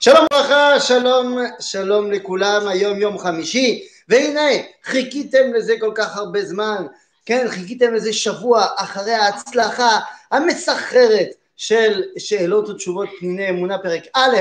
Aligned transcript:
שלום 0.00 0.26
וברכה, 0.32 0.80
שלום, 0.80 1.38
שלום 1.60 2.12
לכולם, 2.12 2.68
היום 2.68 3.00
יום 3.00 3.18
חמישי, 3.18 3.86
והנה 4.08 4.50
חיכיתם 4.84 5.52
לזה 5.54 5.74
כל 5.80 5.92
כך 5.94 6.16
הרבה 6.16 6.44
זמן, 6.44 6.86
כן, 7.26 7.46
חיכיתם 7.48 7.94
לזה 7.94 8.12
שבוע 8.12 8.66
אחרי 8.76 9.12
ההצלחה 9.12 9.98
המסחררת 10.30 11.28
של 11.56 12.02
שאלות 12.18 12.68
ותשובות 12.68 13.08
פניני 13.18 13.50
אמונה 13.50 13.78
פרק 13.78 14.02
א' 14.14 14.36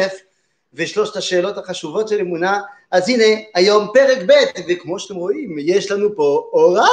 ושלושת 0.74 1.16
השאלות 1.16 1.58
החשובות 1.58 2.08
של 2.08 2.20
אמונה, 2.20 2.62
אז 2.92 3.10
הנה 3.10 3.42
היום 3.56 3.88
פרק 3.94 4.18
ב' 4.26 4.34
וכמו 4.70 5.00
שאתם 5.00 5.16
רואים 5.16 5.56
יש 5.60 5.92
לנו 5.92 6.16
פה 6.16 6.50
אורחת, 6.54 6.90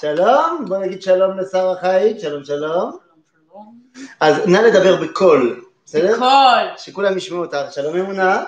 שלום, 0.00 0.64
בוא 0.68 0.76
נגיד 0.76 1.02
שלום 1.02 1.38
לשר 1.38 1.70
החיים, 1.70 2.18
שלום 2.18 2.44
שלום, 2.44 3.07
אז 4.20 4.46
נא 4.46 4.58
לדבר 4.58 4.96
בקול, 4.96 5.64
בסדר? 5.86 6.16
בקול. 6.16 6.78
שכולם 6.78 7.16
ישמעו 7.16 7.40
אותך, 7.40 7.72
שלום 7.74 7.96
אמונה, 7.96 8.44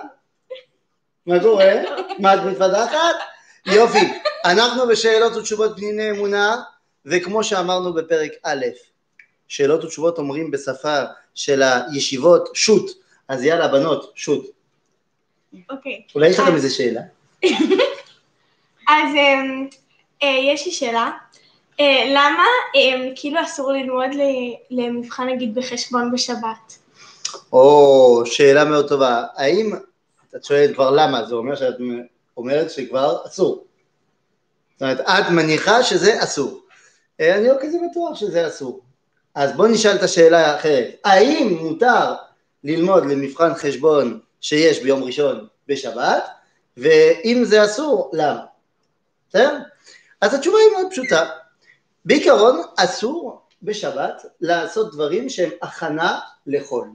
מה 1.27 1.41
קורה? 1.41 1.73
מה 2.19 2.35
את 2.35 2.41
מתפתחת? 2.41 3.17
יופי, 3.67 4.13
אנחנו 4.45 4.87
בשאלות 4.87 5.37
ותשובות 5.37 5.77
פניני 5.77 6.11
אמונה, 6.11 6.57
וכמו 7.07 7.45
שאמרנו 7.45 7.93
בפרק 7.93 8.31
א', 8.43 8.65
שאלות 9.49 9.85
ותשובות 9.85 10.19
אומרים 10.19 10.51
בשפה 10.51 11.03
של 11.35 11.63
הישיבות 11.63 12.49
שו"ת, 12.55 12.91
אז 13.29 13.45
יאללה 13.45 13.69
בנות, 13.69 14.13
שו"ת. 14.15 14.45
אוקיי. 15.71 16.03
אולי 16.15 16.29
יש 16.29 16.39
לכם 16.39 16.55
איזה 16.55 16.71
שאלה? 16.71 17.01
אז 18.89 19.15
אמ, 19.15 19.69
אה, 20.23 20.29
יש 20.53 20.67
לי 20.67 20.73
שאלה. 20.73 21.11
אה, 21.81 22.05
למה 22.11 22.45
אמ, 22.75 23.13
כאילו 23.17 23.43
אסור 23.43 23.73
ללמוד 23.73 24.11
למבחן 24.71 25.29
נגיד 25.29 25.55
בחשבון 25.55 26.13
בשבת? 26.13 26.79
או, 27.53 28.23
שאלה 28.27 28.65
מאוד 28.65 28.89
טובה. 28.89 29.25
האם, 29.37 29.73
את 30.37 30.45
שואלת 30.45 30.75
כבר 30.75 30.91
למה, 30.91 31.25
זה 31.25 31.35
אומר 31.35 31.57
שאת 31.57 31.75
אומרת 32.37 32.71
שכבר 32.71 33.17
אסור. 33.27 33.65
זאת 34.73 34.83
אומרת, 34.83 35.01
את 35.01 35.31
מניחה 35.31 35.83
שזה 35.83 36.23
אסור. 36.23 36.61
אה, 37.21 37.37
אני 37.39 37.49
לא 37.49 37.55
כזה 37.61 37.79
בטוח 37.91 38.15
שזה 38.15 38.47
אסור. 38.47 38.81
אז 39.35 39.53
בואו 39.57 39.69
נשאל 39.69 39.97
את 39.97 40.03
השאלה 40.03 40.47
האחרת. 40.47 40.95
האם 41.05 41.57
מותר 41.61 42.15
ללמוד 42.65 43.07
למבחן 43.07 43.55
חשבון 43.55 44.21
שיש 44.41 44.83
ביום 44.83 45.03
ראשון 45.03 45.47
בשבת, 45.69 46.25
ואם 46.77 47.43
זה 47.45 47.65
אסור, 47.65 48.11
למה? 48.13 48.41
בסדר? 49.29 49.59
אז 50.21 50.35
התשובה 50.35 50.59
היא 50.59 50.77
מאוד 50.77 50.91
פשוטה. 50.91 51.31
בעיקרון, 52.05 52.63
אסור 52.77 53.41
בשבת 53.63 54.27
לעשות 54.41 54.93
דברים 54.93 55.29
שהם 55.29 55.51
הכנה 55.63 56.19
לחול. 56.47 56.89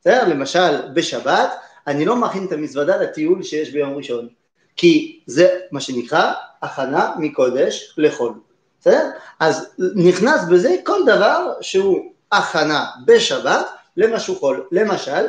בסדר? 0.00 0.28
למשל, 0.28 0.92
בשבת 0.94 1.54
אני 1.86 2.04
לא 2.04 2.16
מכין 2.16 2.46
את 2.46 2.52
המזוודה 2.52 2.96
לטיול 2.96 3.42
שיש 3.42 3.70
ביום 3.70 3.94
ראשון, 3.94 4.28
כי 4.76 5.20
זה 5.26 5.60
מה 5.70 5.80
שנקרא 5.80 6.32
הכנה 6.62 7.14
מקודש 7.18 7.94
לחול. 7.98 8.34
בסדר? 8.80 9.10
אז 9.40 9.68
נכנס 9.94 10.40
בזה 10.50 10.76
כל 10.84 11.00
דבר 11.06 11.52
שהוא 11.60 12.12
הכנה 12.32 12.86
בשבת 13.04 13.66
למשהו 13.96 14.36
חול. 14.36 14.68
למשל, 14.72 15.26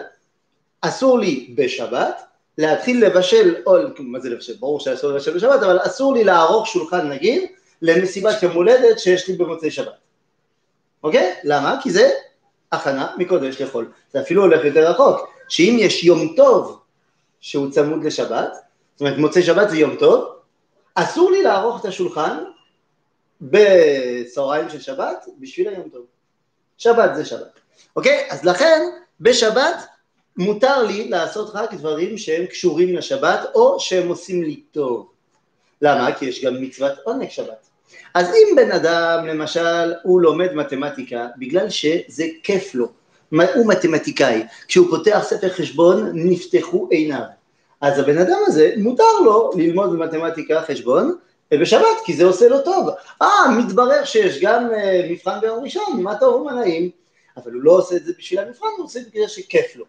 אסור 0.81 1.19
לי 1.19 1.53
בשבת 1.57 2.21
להתחיל 2.57 3.05
לבשל, 3.05 3.55
או 3.65 3.75
מה 3.99 4.19
זה 4.19 4.29
לבשל? 4.29 4.53
ברור 4.59 4.79
שאסור 4.79 5.11
לבשל 5.11 5.35
בשבת, 5.35 5.63
אבל 5.63 5.79
אסור 5.81 6.13
לי 6.13 6.23
לערוך 6.23 6.67
שולחן 6.67 7.09
נגיד 7.09 7.43
למסיבת 7.85 8.43
יום 8.43 8.53
הולדת 8.53 8.99
שיש 8.99 9.27
לי 9.27 9.35
במוצאי 9.35 9.71
שבת. 9.71 9.93
אוקיי? 11.03 11.33
למה? 11.43 11.79
כי 11.83 11.91
זה 11.91 12.09
הכנה 12.71 13.13
מקודש 13.17 13.61
לחול. 13.61 13.91
זה 14.11 14.21
אפילו 14.21 14.41
הולך 14.41 14.65
יותר 14.65 14.91
רחוק, 14.91 15.29
שאם 15.49 15.77
יש 15.79 16.03
יום 16.03 16.33
טוב 16.35 16.81
שהוא 17.39 17.71
צמוד 17.71 18.03
לשבת, 18.03 18.53
זאת 18.95 19.01
אומרת 19.01 19.17
מוצאי 19.17 19.43
שבת 19.43 19.69
זה 19.69 19.77
יום 19.77 19.95
טוב, 19.95 20.35
אסור 20.95 21.31
לי 21.31 21.43
לערוך 21.43 21.81
את 21.81 21.85
השולחן 21.85 22.37
בצהריים 23.41 24.69
של 24.69 24.81
שבת 24.81 25.25
בשביל 25.39 25.67
היום 25.67 25.89
טוב. 25.89 26.05
שבת 26.77 27.15
זה 27.15 27.25
שבת. 27.25 27.59
אוקיי? 27.95 28.27
אז 28.29 28.45
לכן 28.45 28.81
בשבת 29.21 29.75
מותר 30.37 30.83
לי 30.83 31.09
לעשות 31.09 31.49
רק 31.53 31.73
דברים 31.73 32.17
שהם 32.17 32.45
קשורים 32.45 32.95
לשבת 32.95 33.39
או 33.55 33.79
שהם 33.79 34.07
עושים 34.07 34.43
לי 34.43 34.55
טוב. 34.71 35.11
למה? 35.81 36.15
כי 36.15 36.25
יש 36.25 36.45
גם 36.45 36.61
מצוות 36.61 36.93
עונג 37.03 37.29
שבת. 37.29 37.67
אז 38.13 38.29
אם 38.29 38.55
בן 38.55 38.71
אדם 38.71 39.25
למשל 39.25 39.93
הוא 40.03 40.21
לומד 40.21 40.53
מתמטיקה 40.53 41.27
בגלל 41.37 41.69
שזה 41.69 42.25
כיף 42.43 42.75
לו, 42.75 42.87
הוא 43.29 43.67
מתמטיקאי, 43.67 44.43
כשהוא 44.67 44.89
פותח 44.89 45.19
ספר 45.23 45.49
חשבון 45.49 46.11
נפתחו 46.13 46.87
עיניו, 46.91 47.23
אז 47.81 47.99
הבן 47.99 48.17
אדם 48.17 48.37
הזה 48.47 48.73
מותר 48.77 49.19
לו 49.25 49.51
ללמוד 49.55 49.93
במתמטיקה 49.93 50.61
חשבון 50.61 51.15
בשבת 51.53 51.97
כי 52.05 52.13
זה 52.13 52.25
עושה 52.25 52.47
לו 52.47 52.61
טוב, 52.61 52.89
אה 53.21 53.51
מתברר 53.57 54.05
שיש 54.05 54.41
גם 54.41 54.69
אה, 54.69 55.11
מבחן 55.11 55.39
ביום 55.41 55.63
ראשון, 55.63 56.03
מה 56.03 56.15
טוב 56.19 56.41
ומה 56.41 56.53
נעים, 56.53 56.89
אבל 57.37 57.53
הוא 57.53 57.61
לא 57.61 57.71
עושה 57.71 57.95
את 57.95 58.05
זה 58.05 58.13
בשביל 58.17 58.39
המבחן, 58.39 58.67
הוא 58.77 58.85
עושה 58.85 58.99
את 58.99 59.05
זה 59.05 59.09
בגלל 59.13 59.27
שכיף 59.27 59.75
לו. 59.75 59.85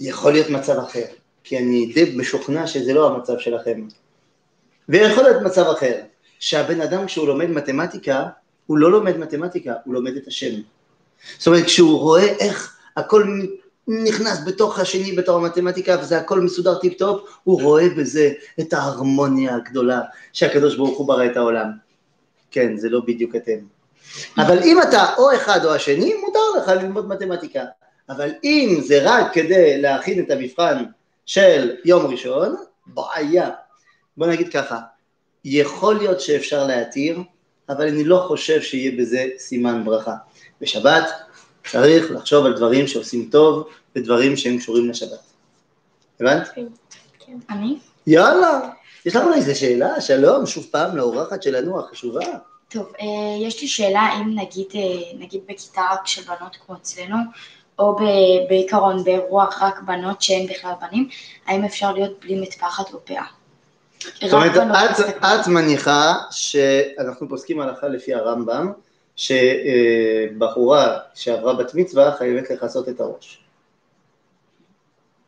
יכול 0.00 0.32
להיות 0.32 0.50
מצב 0.50 0.78
אחר, 0.78 1.04
כי 1.44 1.58
אני 1.58 1.92
די 1.94 2.14
משוכנע 2.16 2.66
שזה 2.66 2.94
לא 2.94 3.06
המצב 3.06 3.38
שלכם. 3.38 3.88
ויכול 4.88 5.24
להיות 5.24 5.42
מצב 5.42 5.62
אחר, 5.62 5.94
שהבן 6.38 6.80
אדם 6.80 7.06
כשהוא 7.06 7.28
לומד 7.28 7.50
מתמטיקה, 7.50 8.26
הוא 8.66 8.78
לא 8.78 8.92
לומד 8.92 9.16
מתמטיקה, 9.16 9.72
הוא 9.84 9.94
לומד 9.94 10.16
את 10.16 10.26
השם. 10.26 10.54
זאת 11.38 11.46
אומרת, 11.46 11.64
כשהוא 11.64 11.98
רואה 11.98 12.26
איך 12.26 12.76
הכל 12.96 13.24
נכנס 13.88 14.38
בתוך 14.46 14.78
השני 14.78 15.12
בתוך 15.12 15.36
המתמטיקה 15.36 15.96
וזה 16.00 16.18
הכל 16.18 16.40
מסודר 16.40 16.78
טיפ 16.78 16.98
טופ, 16.98 17.28
הוא 17.44 17.62
רואה 17.62 17.88
בזה 17.88 18.32
את 18.60 18.72
ההרמוניה 18.72 19.56
הגדולה 19.56 20.00
שהקדוש 20.32 20.76
ברוך 20.76 20.98
הוא 20.98 21.08
ברא 21.08 21.26
את 21.26 21.36
העולם. 21.36 21.70
כן, 22.50 22.76
זה 22.76 22.88
לא 22.88 23.00
בדיוק 23.00 23.36
אתם. 23.36 23.58
אבל 24.38 24.58
אם 24.62 24.82
אתה 24.82 25.14
או 25.18 25.34
אחד 25.34 25.64
או 25.64 25.74
השני, 25.74 26.14
מותר 26.14 26.40
לך 26.58 26.68
ללמוד 26.68 27.08
מתמטיקה. 27.08 27.64
אבל 28.08 28.30
אם 28.44 28.80
זה 28.86 28.98
רק 29.02 29.32
כדי 29.32 29.80
להכין 29.80 30.24
את 30.24 30.30
המבחן 30.30 30.84
של 31.26 31.70
יום 31.84 32.06
ראשון, 32.06 32.56
בעיה. 32.86 33.50
בוא 34.16 34.26
נגיד 34.26 34.52
ככה, 34.52 34.80
יכול 35.44 35.94
להיות 35.94 36.20
שאפשר 36.20 36.66
להתיר, 36.66 37.18
אבל 37.68 37.88
אני 37.88 38.04
לא 38.04 38.24
חושב 38.28 38.62
שיהיה 38.62 38.92
בזה 38.98 39.26
סימן 39.38 39.84
ברכה. 39.84 40.14
בשבת 40.60 41.04
צריך 41.70 42.10
לחשוב 42.10 42.46
על 42.46 42.56
דברים 42.56 42.86
שעושים 42.86 43.28
טוב 43.32 43.68
ודברים 43.96 44.36
שהם 44.36 44.58
קשורים 44.58 44.90
לשבת. 44.90 45.18
הבנת? 46.20 46.48
כן. 46.54 46.66
אני? 47.50 47.78
יאללה, 48.06 48.60
יש 49.06 49.16
לנו 49.16 49.34
איזה 49.34 49.54
שאלה? 49.54 50.00
שלום, 50.00 50.46
שוב 50.46 50.66
פעם 50.70 50.96
לאורחת 50.96 51.42
שלנו 51.42 51.80
החשובה. 51.80 52.24
טוב, 52.68 52.92
אה, 53.00 53.46
יש 53.46 53.62
לי 53.62 53.68
שאלה 53.68 54.08
אם 54.16 54.38
נגיד, 54.38 54.66
אה, 54.74 55.18
נגיד 55.18 55.40
בכיתה 55.48 55.82
רק 55.92 56.06
של 56.06 56.22
בנות 56.22 56.56
כמו 56.66 56.76
אצלנו, 56.76 57.16
או 57.78 57.96
ב- 57.96 58.48
בעיקרון 58.48 59.04
באירוע 59.04 59.46
רק 59.60 59.82
בנות 59.82 60.22
שאין 60.22 60.46
בכלל 60.46 60.72
בנים, 60.80 61.08
האם 61.46 61.64
אפשר 61.64 61.92
להיות 61.92 62.20
בלי 62.20 62.40
מטפחת 62.40 62.92
או 62.92 63.04
פאה? 63.04 63.26
זאת 64.02 64.32
אומרת, 64.32 64.56
את. 64.56 65.00
את 65.22 65.46
מניחה 65.46 66.14
שאנחנו 66.30 67.28
פוסקים 67.28 67.60
הלכה 67.60 67.88
לפי 67.88 68.14
הרמב"ם, 68.14 68.72
שבחורה 69.16 70.98
שעברה 71.14 71.54
בת 71.54 71.74
מצווה 71.74 72.14
חייבת 72.18 72.50
לכסות 72.50 72.88
את 72.88 73.00
הראש. 73.00 73.38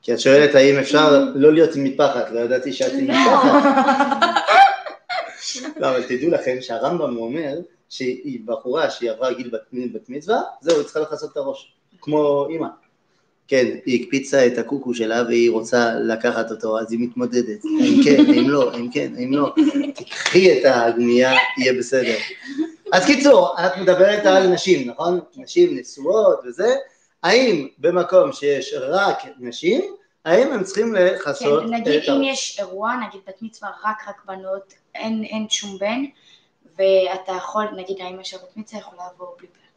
כי 0.02 0.14
את 0.14 0.20
שואלת 0.20 0.54
האם 0.54 0.78
אפשר 0.78 1.24
לא 1.34 1.52
להיות 1.52 1.74
עם 1.76 1.84
מטפחת, 1.84 2.30
לא 2.30 2.40
ידעתי 2.40 2.72
שאת 2.72 2.92
עם 2.92 3.04
מטפחת. 3.04 3.62
לא, 5.80 5.90
אבל 5.90 6.02
תדעו 6.02 6.30
לכם 6.30 6.56
שהרמב"ם 6.60 7.16
אומר 7.16 7.58
שהיא 7.88 8.40
בחורה 8.44 8.90
שהיא 8.90 9.10
עברה 9.10 9.32
גיל 9.32 9.50
בת, 9.50 9.60
בת 9.92 10.08
מצווה, 10.08 10.40
זהו, 10.60 10.76
היא 10.76 10.84
צריכה 10.84 11.00
לכסות 11.00 11.32
את 11.32 11.36
הראש, 11.36 11.72
כמו 12.00 12.46
אימא. 12.48 12.68
כן, 13.48 13.66
היא 13.86 14.04
הקפיצה 14.04 14.46
את 14.46 14.58
הקוקו 14.58 14.94
שלה 14.94 15.22
והיא 15.26 15.50
רוצה 15.50 15.94
לקחת 15.94 16.50
אותו, 16.50 16.78
אז 16.78 16.92
היא 16.92 17.00
מתמודדת, 17.00 17.64
האם 17.64 18.00
כן, 18.04 18.24
האם 18.28 18.50
לא, 18.50 18.72
האם 18.72 18.90
כן, 18.90 19.12
האם 19.16 19.32
לא, 19.32 19.54
תקחי 19.94 20.52
את 20.52 20.64
הגמייה, 20.64 21.32
יהיה 21.58 21.72
בסדר. 21.72 22.16
אז 22.92 23.06
קיצור, 23.06 23.56
את 23.66 23.76
מדברת 23.76 24.26
על 24.26 24.46
נשים, 24.46 24.90
נכון? 24.90 25.20
נשים 25.36 25.78
נשואות 25.78 26.40
וזה, 26.44 26.74
האם 27.22 27.68
במקום 27.78 28.32
שיש 28.32 28.74
רק 28.78 29.18
נשים, 29.38 29.82
האם 30.24 30.52
הם 30.52 30.64
צריכים 30.64 30.94
לכסות 30.94 31.62
כן, 31.62 31.74
נגיד 31.74 32.02
את 32.02 32.08
אם? 32.08 32.22
יש 32.22 32.56
אירוע, 32.58 32.92
נגיד 33.08 33.20
בת 33.28 33.42
מצווה 33.42 33.70
רק 33.84 34.08
רק 34.08 34.22
בנות, 34.26 34.74
אין, 34.94 35.24
אין 35.24 35.46
שום 35.48 35.78
בן, 35.78 36.04
ואתה 36.78 37.32
יכול, 37.36 37.64
נגיד 37.76 37.96
האמא 38.00 38.24
של 38.24 38.36
בת 38.36 38.56
מצווה 38.56 38.80
יכולה 38.80 39.02
לעבור 39.02 39.36
בלי 39.38 39.48
פאה. 39.48 39.67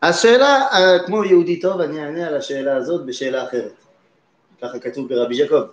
אז 0.00 0.20
שאלה, 0.20 0.66
אה, 0.72 0.98
כמו 1.06 1.24
יהודי 1.24 1.60
טוב, 1.60 1.80
אני 1.80 2.00
אענה 2.00 2.26
על 2.26 2.36
השאלה 2.36 2.76
הזאת 2.76 3.06
בשאלה 3.06 3.48
אחרת. 3.48 3.72
ככה 4.62 4.78
כתוב 4.78 5.08
ברבי 5.08 5.36
ז'קוב. 5.36 5.64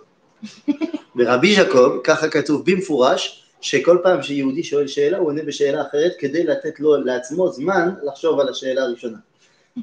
ברבי 1.16 1.56
ז'קוב, 1.56 2.00
ככה 2.04 2.28
כתוב 2.28 2.70
במפורש, 2.70 3.44
שכל 3.60 3.98
פעם 4.02 4.22
שיהודי 4.22 4.62
שואל 4.62 4.86
שאלה, 4.86 5.18
הוא 5.18 5.26
עונה 5.26 5.42
בשאלה 5.42 5.82
אחרת, 5.82 6.12
כדי 6.18 6.44
לתת 6.44 6.80
לו 6.80 6.96
לעצמו 6.96 7.52
זמן 7.52 7.94
לחשוב 8.02 8.40
על 8.40 8.48
השאלה 8.48 8.82
הראשונה. 8.82 9.18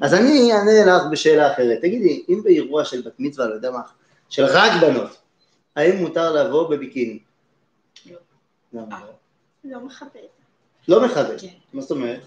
אז 0.02 0.14
אני 0.14 0.52
אענה 0.52 0.96
לך 0.96 1.02
בשאלה 1.10 1.52
אחרת. 1.52 1.78
תגידי, 1.80 2.24
אם 2.28 2.40
באירוע 2.44 2.84
של 2.84 3.02
בת 3.02 3.14
מצווה, 3.18 3.46
לא 3.46 3.54
יודע 3.54 3.70
מה, 3.70 3.80
של 4.28 4.44
רק 4.44 4.72
בנות, 4.80 5.16
האם 5.76 5.96
מותר 5.96 6.32
לבוא 6.32 6.70
בביקיני? 6.70 7.18
לא. 8.10 8.16
לא? 8.72 8.82
לא 9.64 9.80
מכבד. 9.80 10.20
לא 10.88 11.04
מכבד. 11.04 11.40
כן. 11.40 11.46
מה 11.72 11.82
זאת 11.82 11.90
אומרת? 11.90 12.20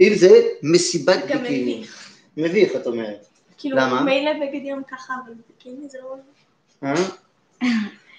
אם 0.00 0.12
זה 0.14 0.42
מסיבת 0.62 1.18
גם 1.28 1.42
ביקיני. 1.42 1.76
מביך. 1.76 2.10
מביך, 2.36 2.76
את 2.76 2.86
אומרת. 2.86 3.26
כאילו, 3.58 3.76
למה? 3.76 4.02
מילא 4.02 4.32
בגד 4.32 4.60
ים 4.64 4.82
ככה, 4.90 5.14
אבל 5.24 5.32
בקיני 5.50 5.88
זה 5.88 5.98
לא... 6.02 6.16
אה? 6.84 6.94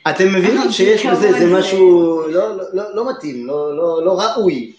אתם 0.10 0.28
מבינים 0.34 0.72
שיש 0.72 1.06
בזה 1.06 1.28
איזה 1.28 1.60
משהו 1.60 2.22
לא, 2.28 2.58
לא, 2.58 2.64
לא, 2.74 2.96
לא 2.96 3.10
מתאים, 3.10 3.48
לא, 3.48 4.20
ראוי. 4.20 4.74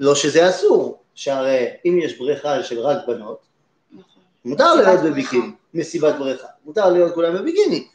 לא 0.00 0.14
שזה 0.14 0.48
אסור, 0.48 1.02
שהרי 1.14 1.66
אם 1.86 1.98
יש 2.02 2.18
בריכה 2.18 2.62
של 2.62 2.78
רק 2.80 2.98
בנות, 3.06 3.40
נכון. 3.92 4.22
מותר 4.44 4.74
להיות. 4.74 5.00
בביקיני, 5.00 5.50
מסיבת 5.74 6.14
בריכה, 6.18 6.46
מותר 6.64 6.90
להיות 6.90 7.14
כולם 7.14 7.34
בביקיני. 7.34 7.86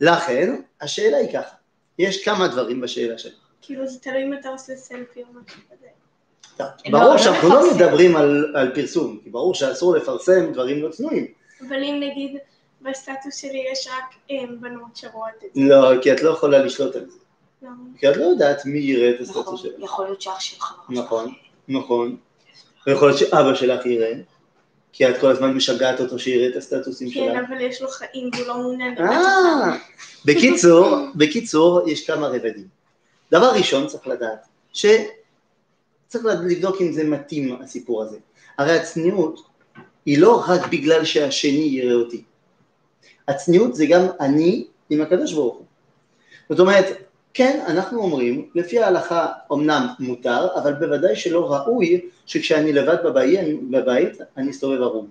לכן, 0.00 0.54
השאלה 0.80 1.16
היא 1.16 1.32
ככה, 1.32 1.54
יש 1.98 2.24
כמה 2.24 2.48
דברים 2.48 2.80
בשאלה 2.80 3.18
שלך. 3.18 3.32
כאילו, 3.62 3.86
זה 3.86 3.98
תלוי 3.98 4.22
אם 4.22 4.34
אתה 4.40 4.48
עושה 4.48 4.76
סלפי 4.76 5.22
או 5.22 5.28
משהו 5.28 5.60
כזה. 5.70 5.86
ברור 6.90 7.04
לא 7.04 7.18
שאנחנו 7.18 7.48
לא 7.48 7.60
לפרסם. 7.60 7.76
מדברים 7.76 8.16
על, 8.16 8.52
על 8.56 8.74
פרסום, 8.74 9.18
כי 9.24 9.30
ברור 9.30 9.54
שאסור 9.54 9.96
לפרסם 9.96 10.52
דברים 10.52 10.82
לא 10.82 10.88
צנועים. 10.88 11.26
אבל 11.68 11.76
אם 11.76 12.00
נגיד 12.10 12.36
בסטטוס 12.82 13.36
שלי 13.36 13.64
יש 13.72 13.88
רק 13.88 14.14
em, 14.30 14.52
בנות 14.60 14.96
שרואות 14.96 15.30
את 15.46 15.54
זה, 15.54 15.60
לא, 15.60 16.02
כי 16.02 16.12
את 16.12 16.22
לא 16.22 16.30
יכולה 16.30 16.58
לשלוט 16.58 16.96
על 16.96 17.10
זה. 17.10 17.18
למה? 17.62 17.74
כי 17.98 18.08
את 18.10 18.16
לא 18.16 18.24
יודעת 18.24 18.64
מי 18.64 18.78
יראה 18.78 19.10
את 19.10 19.20
נכון, 19.20 19.42
הסטטוס 19.42 19.62
שלך. 19.62 19.72
יכול 19.78 20.04
להיות 20.04 20.22
שאח 20.22 20.40
שלך. 20.40 20.74
נכון, 20.88 21.32
לא. 21.68 21.78
נכון. 21.80 22.16
ויכול 22.86 23.08
להיות 23.08 23.18
שאבא 23.18 23.54
שלך 23.54 23.86
יראה, 23.86 24.12
כי 24.92 25.08
את 25.08 25.20
כל 25.20 25.30
הזמן 25.30 25.52
משגעת 25.52 26.00
אותו 26.00 26.18
שיראה 26.18 26.48
את 26.48 26.56
הסטטוסים 26.56 27.10
כן, 27.10 27.14
שלך. 27.14 27.48
אבל 27.48 27.60
יש 27.60 27.82
לו 27.82 27.88
חיים 27.88 28.30
והוא 28.36 28.46
לא 28.46 28.56
מעוניין 28.58 28.98
אה. 28.98 29.76
בקיצור, 30.24 30.96
בקיצור, 31.14 31.88
יש 31.88 32.06
כמה 32.06 32.28
רבדים. 32.28 32.66
דבר 33.32 33.50
ראשון 33.50 33.86
צריך 33.86 34.06
לדעת, 34.06 34.46
שצריך 36.10 36.24
לבדוק 36.44 36.80
אם 36.80 36.92
זה 36.92 37.04
מתאים 37.04 37.62
הסיפור 37.62 38.02
הזה. 38.02 38.18
הרי 38.58 38.78
הצניעות 38.78 39.40
היא 40.06 40.18
לא 40.18 40.44
רק 40.48 40.68
בגלל 40.70 41.04
שהשני 41.04 41.68
יראה 41.70 41.94
אותי. 41.94 42.24
הצניעות 43.28 43.74
זה 43.74 43.86
גם 43.86 44.06
אני 44.20 44.66
עם 44.90 45.00
הקדוש 45.00 45.32
ברוך 45.32 45.56
הוא. 45.56 45.66
זאת 46.48 46.60
אומרת, 46.60 46.84
כן, 47.34 47.64
אנחנו 47.66 48.02
אומרים, 48.02 48.50
לפי 48.54 48.78
ההלכה 48.78 49.26
אמנם 49.52 49.86
מותר, 49.98 50.48
אבל 50.62 50.72
בוודאי 50.72 51.16
שלא 51.16 51.52
ראוי 51.52 52.00
שכשאני 52.26 52.72
לבד 52.72 52.96
בבית, 53.04 53.40
בבית 53.70 54.18
אני 54.36 54.50
אסתובב 54.50 54.82
ערום. 54.82 55.10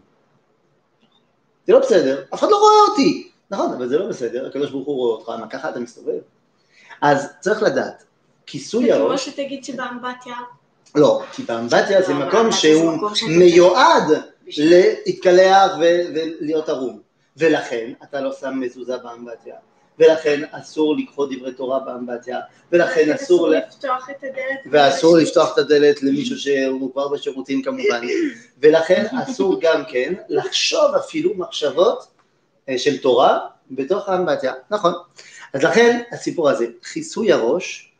זה 1.67 1.73
לא 1.73 1.79
בסדר, 1.79 2.23
אף 2.33 2.39
אחד 2.39 2.47
לא 2.49 2.57
רואה 2.57 2.89
אותי. 2.89 3.31
נכון, 3.51 3.73
אבל 3.73 3.89
זה 3.89 3.97
לא 3.97 4.07
בסדר, 4.07 4.47
הקדוש 4.47 4.71
ברוך 4.71 4.87
הוא 4.87 4.95
רואה 4.95 5.15
אותך, 5.15 5.29
מה 5.29 5.47
ככה 5.47 5.69
אתה 5.69 5.79
מסתובב? 5.79 6.19
אז 7.01 7.27
צריך 7.39 7.63
לדעת, 7.63 8.03
כיסוי 8.45 8.85
זה 8.85 8.93
כמו 8.93 9.03
הראש, 9.03 9.29
שתגיד 9.29 9.63
שבאמבטיה, 9.63 10.35
לא, 10.95 11.21
כי 11.31 11.43
באמבטיה 11.43 12.01
זה 12.01 12.13
לא, 12.13 12.19
מקום 12.27 12.51
שהוא 12.51 12.91
מקום 12.91 13.15
שאתה- 13.15 13.31
מיועד 13.31 14.03
להתקלח 14.57 15.71
ו- 15.79 16.01
ולהיות 16.13 16.69
ערום, 16.69 16.99
ולכן 17.37 17.91
אתה 18.03 18.21
לא 18.21 18.31
שם 18.41 18.59
מזוזה 18.59 18.97
באמבטיה, 18.97 19.55
ולכן 19.99 20.41
אסור 20.51 20.95
לקרוא 20.97 21.27
דברי 21.31 21.53
תורה 21.53 21.79
באמבטיה, 21.79 22.39
ולכן 22.71 23.11
אסור, 23.11 23.49
ל- 23.49 23.57
לפתוח 23.57 24.09
את 24.09 24.23
הדלת. 24.23 24.59
ואסור 24.71 25.17
לפתוח 25.17 25.53
את 25.53 25.57
הדלת 25.57 26.03
למישהו 26.03 26.37
שהוא 26.37 26.91
כבר 26.93 27.07
בשירותים 27.07 27.61
כמובן, 27.61 28.01
ולכן 28.61 29.05
אסור 29.23 29.59
גם 29.61 29.83
כן 29.87 30.13
לחשוב 30.29 30.95
אפילו 30.95 31.31
מחשבות 31.37 32.07
אה, 32.69 32.77
של 32.77 32.97
תורה 32.97 33.39
בתוך 33.71 34.09
האמבטיה, 34.09 34.53
נכון. 34.71 34.93
אז 35.53 35.63
לכן 35.63 36.01
הסיפור 36.11 36.49
הזה, 36.49 36.65
כיסוי 36.93 37.31
הראש, 37.31 37.91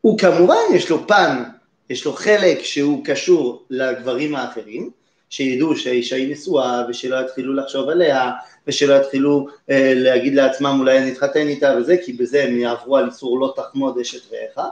הוא 0.00 0.18
כמובן 0.18 0.56
יש 0.74 0.90
לו 0.90 1.06
פן, 1.08 1.42
יש 1.90 2.04
לו 2.04 2.12
חלק 2.12 2.62
שהוא 2.62 3.04
קשור 3.04 3.64
לגברים 3.70 4.34
האחרים, 4.34 4.90
שידעו 5.30 5.76
שהאישה 5.76 6.16
היא 6.16 6.32
נשואה 6.32 6.84
ושלא 6.88 7.16
יתחילו 7.20 7.54
לחשוב 7.54 7.88
עליה 7.88 8.30
ושלא 8.66 8.94
יתחילו 8.94 9.46
אה, 9.70 9.92
להגיד 9.96 10.34
לעצמם 10.34 10.76
אולי 10.78 10.98
אני 10.98 11.12
אתחתן 11.12 11.48
איתה 11.48 11.74
וזה 11.78 11.96
כי 12.04 12.12
בזה 12.12 12.44
הם 12.44 12.56
יעברו 12.56 12.96
על 12.96 13.06
איסור 13.06 13.40
לא 13.40 13.54
תחמוד 13.56 13.98
אשת 13.98 14.32
רעך 14.32 14.66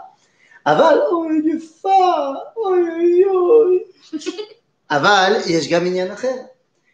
אבל 0.66 0.98
אוי 1.10 1.40
יפה 1.56 2.34
אוי 2.56 2.80
אוי 2.80 3.24
אוי 3.24 3.82
אבל 4.90 5.32
יש 5.48 5.68
גם 5.68 5.86
עניין 5.86 6.10
אחר 6.10 6.36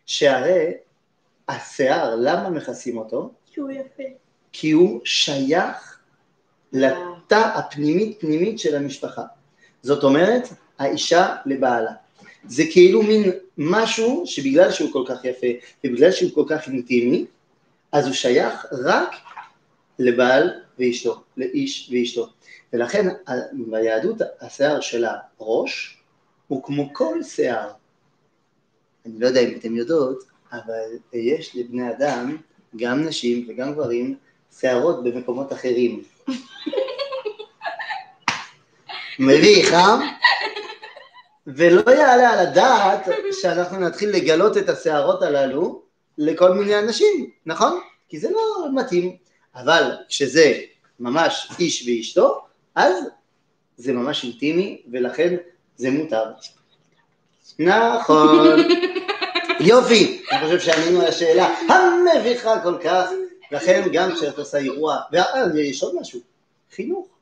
שהרי 0.07 0.73
השיער 1.49 2.15
למה 2.19 2.51
מכסים 2.51 2.99
אותו? 2.99 3.31
כי 3.47 3.61
הוא 3.61 3.71
יפה. 3.71 4.03
כי 4.53 4.71
הוא 4.71 5.01
שייך 5.05 5.99
לתא 6.73 7.35
הפנימית 7.55 8.21
פנימית 8.21 8.59
של 8.59 8.77
המשפחה. 8.77 9.23
זאת 9.85 10.05
אומרת, 10.05 10.49
האישה 10.79 11.37
לבעלה. 11.47 11.93
זה 12.49 12.63
כאילו 12.71 13.03
מין 13.03 13.31
משהו 13.59 14.23
שבגלל 14.27 14.71
שהוא 14.71 14.93
כל 14.93 15.05
כך 15.09 15.25
יפה 15.25 15.47
ובגלל 15.85 16.11
שהוא 16.11 16.31
כל 16.35 16.45
כך 16.49 16.69
אינטימי, 16.69 17.27
אז 17.93 18.07
הוא 18.07 18.15
שייך 18.15 18.67
רק 18.73 19.15
לבעל 19.99 20.51
ואשתו, 20.79 21.23
לאיש 21.37 21.91
ואשתו. 21.93 22.29
ולכן 22.73 23.09
ביהדות 23.53 24.17
השיער 24.41 24.81
של 24.81 25.05
הראש 25.39 25.99
הוא 26.49 26.63
כמו 26.63 26.95
כל 26.95 27.23
שיער. 27.23 27.71
אני 29.07 29.15
לא 29.19 29.27
יודע 29.27 29.41
אם 29.41 29.55
אתם 29.59 29.77
יודעות, 29.77 30.25
אבל 30.53 30.89
יש 31.13 31.57
לבני 31.57 31.91
אדם, 31.91 32.37
גם 32.77 33.05
נשים 33.05 33.47
וגם 33.49 33.73
גברים, 33.73 34.17
שערות 34.61 35.05
במקומות 35.05 35.53
אחרים. 35.53 36.03
מביך, 39.19 39.73
אה? 39.73 39.97
ולא 41.47 41.91
יעלה 41.91 42.31
על 42.31 42.39
הדעת 42.39 43.09
שאנחנו 43.33 43.79
נתחיל 43.79 44.11
לגלות 44.11 44.57
את 44.57 44.69
השערות 44.69 45.23
הללו 45.23 45.83
לכל 46.19 46.53
מיני 46.53 46.79
אנשים, 46.79 47.31
נכון? 47.47 47.81
כי 48.09 48.19
זה 48.19 48.31
לא 48.31 48.69
מתאים. 48.75 49.17
אבל 49.55 49.91
כשזה 50.09 50.61
ממש 51.01 51.49
איש 51.59 51.89
ואשתו, 51.89 52.41
אז 52.75 52.95
זה 53.77 53.93
ממש 53.93 54.25
אינטימי, 54.25 54.83
ולכן 54.93 55.37
זה 55.77 55.91
מותר. 55.91 56.25
נכון. 57.59 58.61
יופי, 59.61 60.23
אני 60.33 60.45
חושב 60.45 60.61
שענינו 60.61 61.01
על 61.01 61.07
השאלה 61.07 61.55
המביכה 61.69 62.61
כל 62.63 62.79
כך, 62.85 63.09
לכן 63.53 63.89
גם 63.93 64.15
כשאת 64.15 64.39
עושה 64.39 64.59
אירוע, 64.59 64.99
ויש 65.55 65.83
עוד 65.83 65.95
משהו, 66.01 66.21
חינוך. 66.75 67.14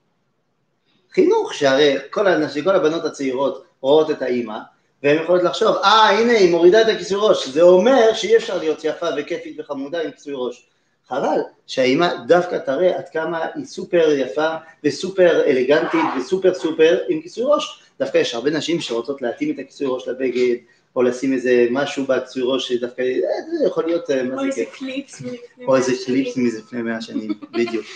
חינוך, 1.14 1.54
שהרי 1.54 1.96
כל 2.10 2.26
האנשים, 2.26 2.64
כל 2.64 2.76
הבנות 2.76 3.04
הצעירות 3.04 3.64
רואות 3.80 4.10
את 4.10 4.22
האימא, 4.22 4.58
והן 5.02 5.22
יכולות 5.22 5.42
לחשוב, 5.42 5.76
אה 5.76 6.10
הנה 6.10 6.32
היא 6.32 6.50
מורידה 6.50 6.82
את 6.82 6.86
הכיסוי 6.88 7.18
ראש, 7.20 7.48
זה 7.48 7.62
אומר 7.62 8.14
שאי 8.14 8.36
אפשר 8.36 8.58
להיות 8.58 8.84
יפה 8.84 9.06
וכיפית 9.16 9.60
וחמודה 9.60 10.02
עם 10.02 10.10
כיסוי 10.10 10.32
ראש. 10.36 10.66
חבל 11.08 11.38
שהאימא 11.66 12.08
דווקא 12.26 12.58
תראה 12.58 12.98
עד 12.98 13.08
כמה 13.08 13.46
היא 13.54 13.64
סופר 13.64 14.12
יפה 14.12 14.54
וסופר 14.84 15.44
אלגנטית 15.44 16.00
וסופר 16.18 16.54
סופר 16.54 16.98
עם 17.08 17.22
כיסוי 17.22 17.44
ראש. 17.46 17.82
דווקא 17.98 18.18
יש 18.18 18.34
הרבה 18.34 18.50
נשים 18.50 18.80
שרוצות 18.80 19.22
להתאים 19.22 19.54
את 19.54 19.58
הכיסוי 19.58 19.86
ראש 19.90 20.08
לבגד, 20.08 20.56
או 20.96 21.02
לשים 21.02 21.32
איזה 21.32 21.66
משהו 21.70 22.04
ראש 22.42 22.68
שדווקא, 22.68 23.02
אה, 23.02 23.58
זה 23.58 23.66
יכול 23.66 23.84
להיות, 23.84 24.10
אה, 24.10 24.22
מה 24.22 24.34
או 24.34 24.40
זה 24.40 24.46
איזה. 24.46 24.64
קליפס 24.72 25.20
מלפני 25.20 25.66
או 25.66 25.76
איזה 25.76 25.92
מאה 25.92 25.98
שנים, 25.98 26.24
קליפס 26.24 26.36
מזה 26.36 26.58
לפני 26.58 26.82
מאה 26.82 27.00
שנים, 27.00 27.32
בדיוק. 27.50 27.86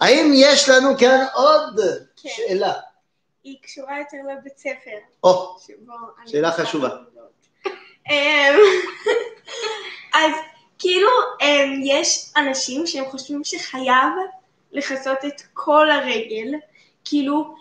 האם 0.00 0.32
יש 0.34 0.68
לנו 0.68 0.98
כאן 0.98 1.24
עוד 1.34 1.80
כן. 2.22 2.28
שאלה? 2.36 2.72
היא 3.44 3.56
קשורה 3.62 3.98
יותר 3.98 4.16
לבית 4.32 4.58
ספר. 4.58 4.96
או, 5.24 5.56
שאלה 6.26 6.52
חשובה. 6.52 6.88
אמ, 8.10 8.56
אז 10.20 10.32
כאילו 10.78 11.08
אמ, 11.40 11.80
יש 11.84 12.32
אנשים 12.36 12.86
שהם 12.86 13.04
חושבים 13.04 13.44
שחייב 13.44 14.12
לכסות 14.72 15.18
את 15.26 15.42
כל 15.52 15.90
הרגל, 15.90 16.54
כאילו, 17.04 17.54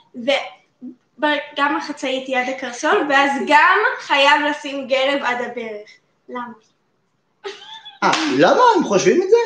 וגם 1.22 1.78
החצאית 1.78 2.28
היא 2.28 2.38
עד 2.38 2.50
הקרסול, 2.50 3.08
ואז 3.10 3.32
גם 3.48 3.78
חייב 4.00 4.42
לשים 4.50 4.88
גרב 4.88 5.22
עד 5.24 5.38
הברך. 5.42 5.90
למה? 6.30 6.54
אה, 8.04 8.12
למה 8.38 8.62
הם 8.76 8.84
חושבים 8.84 9.22
את 9.22 9.30
זה? 9.30 9.38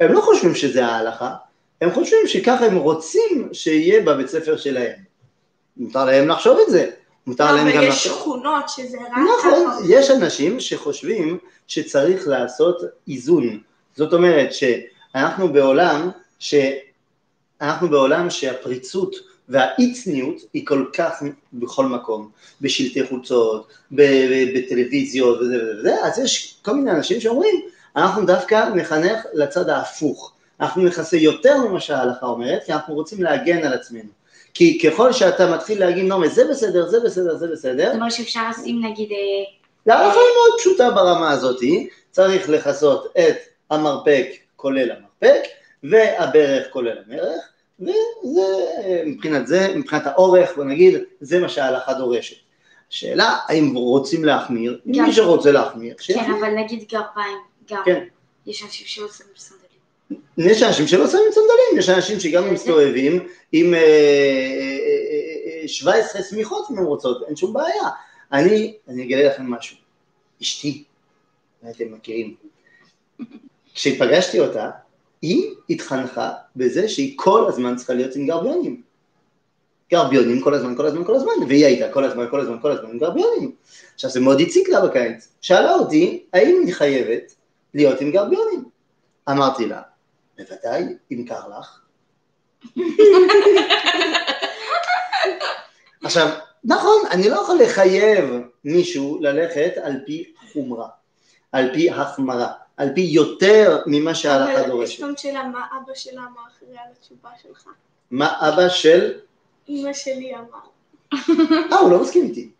הם 0.00 0.12
לא 0.12 0.20
חושבים 0.20 0.54
שזה 0.54 0.86
ההלכה, 0.86 1.34
הם 1.80 1.90
חושבים 1.90 2.26
שככה 2.26 2.66
הם 2.66 2.76
רוצים 2.76 3.48
שיהיה 3.52 4.02
בבית 4.02 4.28
ספר 4.28 4.56
שלהם. 4.56 5.08
מותר 5.76 6.04
להם 6.04 6.28
לחשוב 6.28 6.58
את 6.66 6.70
זה, 6.70 6.90
מותר 7.26 7.52
להם 7.52 7.66
לא, 7.66 7.72
גם 7.72 7.78
אבל 7.78 7.88
יש. 7.88 8.04
שכונות 8.04 8.68
שזה 8.68 8.98
רק 8.98 9.18
נכון. 9.38 9.82
יש 9.88 10.10
אנשים 10.10 10.60
שחושבים 10.60 11.38
שצריך 11.66 12.28
לעשות 12.28 12.82
איזון. 13.08 13.60
זאת 13.96 14.12
אומרת 14.12 14.48
שאנחנו 14.52 15.52
בעולם, 15.52 16.10
ש... 16.38 16.54
אנחנו 17.60 17.88
בעולם 17.88 18.30
שהפריצות 18.30 19.16
והאי 19.48 19.92
צניעות 19.92 20.36
היא 20.52 20.66
כל 20.66 20.84
כך 20.92 21.22
בכל 21.52 21.86
מקום, 21.86 22.30
בשלטי 22.60 23.06
חולצות, 23.06 23.68
בטלוויזיות 23.92 25.40
וזה 25.40 25.56
וזה 25.80 25.94
אז 26.04 26.18
יש 26.18 26.58
כל 26.62 26.74
מיני 26.74 26.90
אנשים 26.90 27.20
שאומרים, 27.20 27.60
אנחנו 27.96 28.26
דווקא 28.26 28.68
נחנך 28.74 29.18
לצד 29.34 29.68
ההפוך, 29.68 30.32
אנחנו 30.60 30.82
נכסה 30.82 31.16
יותר 31.16 31.56
ממה 31.56 31.80
שההלכה 31.80 32.26
אומרת, 32.26 32.64
כי 32.64 32.72
אנחנו 32.72 32.94
רוצים 32.94 33.22
להגן 33.22 33.66
על 33.66 33.72
עצמנו. 33.72 34.18
כי 34.54 34.78
ככל 34.78 35.12
שאתה 35.12 35.50
מתחיל 35.50 35.80
להגיד, 35.80 36.04
נעמי, 36.04 36.28
זה 36.28 36.44
בסדר, 36.50 36.88
זה 36.88 37.00
בסדר, 37.00 37.36
זה 37.36 37.48
בסדר, 37.48 37.86
זאת 37.86 37.94
אומרת 37.94 38.12
שאפשר 38.12 38.40
לשים 38.50 38.84
נגיד, 38.84 39.12
אה, 39.12 39.16
להערכה 39.86 40.20
היא 40.20 40.34
מאוד 40.36 40.58
פשוטה 40.58 40.90
ברמה 40.90 41.30
הזאתי, 41.30 41.88
צריך 42.10 42.48
לכסות 42.48 43.12
את 43.18 43.36
המרפק 43.70 44.26
כולל 44.56 44.90
המרפק, 44.90 45.42
והברך 45.82 46.66
כולל 46.70 46.98
המרך, 47.06 47.40
וזה 47.80 49.02
מבחינת 49.06 49.46
זה, 49.46 49.74
מבחינת 49.76 50.06
האורך, 50.06 50.56
בוא 50.56 50.64
נגיד, 50.64 50.94
זה 51.20 51.40
מה 51.40 51.48
שההלכה 51.48 51.94
דורשת. 51.94 52.36
השאלה, 52.90 53.36
האם 53.48 53.74
רוצים 53.74 54.24
להחמיר? 54.24 54.80
גם. 54.90 55.04
מי 55.04 55.12
שרוצה 55.12 55.52
להחמיר, 55.52 55.94
כן, 55.94 56.02
שיחמיר. 56.02 56.36
אבל 56.38 56.50
נגיד 56.50 56.84
גרביים, 56.88 57.38
גם, 57.70 57.82
כן. 57.84 58.04
יש 58.46 58.62
אנשים 58.62 58.86
שלא 58.86 59.08
שמים 59.08 59.30
סנדלים. 59.36 59.68
יש 60.38 60.62
אנשים 60.62 60.86
שלא 60.86 61.08
שמים 61.08 61.32
סנדלים, 61.32 61.78
יש 61.78 61.88
אנשים 61.88 62.20
שגם 62.20 62.42
בסדר. 62.42 62.52
מסתובבים 62.54 63.28
עם 63.52 63.74
אה, 63.74 63.80
אה, 63.80 63.84
אה, 65.46 65.62
אה, 65.62 65.68
17 65.68 66.22
שמיכות 66.22 66.66
אם 66.70 66.78
הם 66.78 66.84
רוצות, 66.84 67.22
אין 67.26 67.36
שום 67.36 67.52
בעיה. 67.52 67.88
אני, 68.32 68.74
אני 68.88 69.04
אגלה 69.06 69.28
לכם 69.28 69.50
משהו. 69.50 69.76
אשתי, 70.42 70.84
אתם 71.70 71.92
מכירים, 71.92 72.34
כשפגשתי 73.74 74.40
אותה, 74.40 74.70
היא 75.22 75.54
התחנכה 75.70 76.32
בזה 76.56 76.88
שהיא 76.88 77.12
כל 77.16 77.44
הזמן 77.48 77.76
צריכה 77.76 77.94
להיות 77.94 78.16
עם 78.16 78.26
גרביונים. 78.26 78.82
גרביונים 79.90 80.40
כל 80.40 80.54
הזמן, 80.54 80.76
כל 80.76 80.86
הזמן, 80.86 81.04
כל 81.04 81.14
הזמן, 81.14 81.32
והיא 81.48 81.66
הייתה 81.66 81.92
כל 81.92 82.04
הזמן, 82.04 82.26
כל 82.30 82.40
הזמן, 82.40 82.56
כל 82.62 82.70
הזמן 82.70 82.90
עם 82.90 82.98
גרביונים. 82.98 83.52
עכשיו 83.94 84.10
זה 84.10 84.20
מאוד 84.20 84.40
הציק 84.40 84.68
לה 84.68 84.86
בקיץ. 84.86 85.28
שאלה 85.40 85.74
אותי, 85.74 86.24
האם 86.32 86.62
היא 86.66 86.74
חייבת 86.74 87.34
להיות 87.74 88.00
עם 88.00 88.10
גרביונים? 88.10 88.64
אמרתי 89.30 89.66
לה, 89.66 89.82
בוודאי, 90.38 90.84
אם 91.12 91.24
קר 91.28 91.40
לך. 91.58 91.80
עכשיו, 96.04 96.28
נכון, 96.64 97.02
אני 97.10 97.28
לא 97.28 97.34
יכול 97.36 97.58
לחייב 97.62 98.24
מישהו 98.64 99.18
ללכת 99.20 99.72
על 99.82 100.00
פי 100.06 100.32
חומרה, 100.52 100.88
על 101.52 101.74
פי 101.74 101.90
החמרה, 101.90 102.52
על 102.78 102.88
פי 102.94 103.00
יותר 103.00 103.82
ממה 103.86 104.14
שההלכה 104.14 104.60
אבל 104.60 104.68
דורשת. 104.68 104.94
יש 104.94 105.00
גם 105.00 105.16
שאלה 105.16 105.48
מה 105.48 105.66
אבא 105.76 105.94
שלה 105.94 106.20
אמר 106.20 106.40
אחרי 106.56 106.68
על 106.78 106.92
התשובה 106.98 107.30
שלך. 107.42 107.68
מה 108.10 108.48
אבא 108.48 108.68
של... 108.68 109.12
אמא 109.68 109.92
שלי 109.92 110.32
אמר. 110.34 110.58
אה, 111.72 111.78
הוא 111.78 111.90
לא 111.90 112.02
מסכים 112.02 112.24
איתי. 112.24 112.50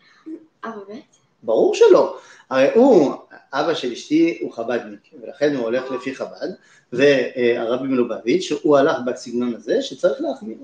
אה, 0.64 0.70
באמת? 0.70 1.02
ברור 1.42 1.74
שלא. 1.74 2.18
הרי 2.50 2.70
הוא, 2.74 3.12
אבא 3.52 3.74
של 3.74 3.92
אשתי 3.92 4.38
הוא 4.42 4.52
חב"דניק, 4.52 5.00
ולכן 5.22 5.56
הוא 5.56 5.64
הולך 5.64 5.90
לפי 5.90 6.14
חב"ד, 6.14 6.48
והרבי 6.92 7.88
מלובביץ', 7.88 8.52
הוא 8.62 8.76
הלך 8.76 8.96
בסגנון 9.06 9.54
הזה 9.54 9.82
שצריך 9.82 10.20
להחמיר. 10.20 10.58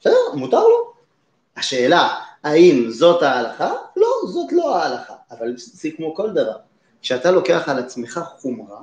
בסדר, 0.00 0.34
מותר 0.34 0.62
לו. 0.62 0.92
השאלה, 1.56 2.20
האם 2.44 2.90
זאת 2.90 3.22
ההלכה? 3.22 3.74
לא, 3.96 4.08
זאת 4.26 4.52
לא 4.52 4.76
ההלכה, 4.76 5.14
אבל 5.30 5.52
זה 5.56 5.88
כמו 5.96 6.14
כל 6.14 6.30
דבר. 6.30 6.56
כשאתה 7.02 7.30
לוקח 7.30 7.68
על 7.68 7.78
עצמך 7.78 8.20
חומרה, 8.38 8.80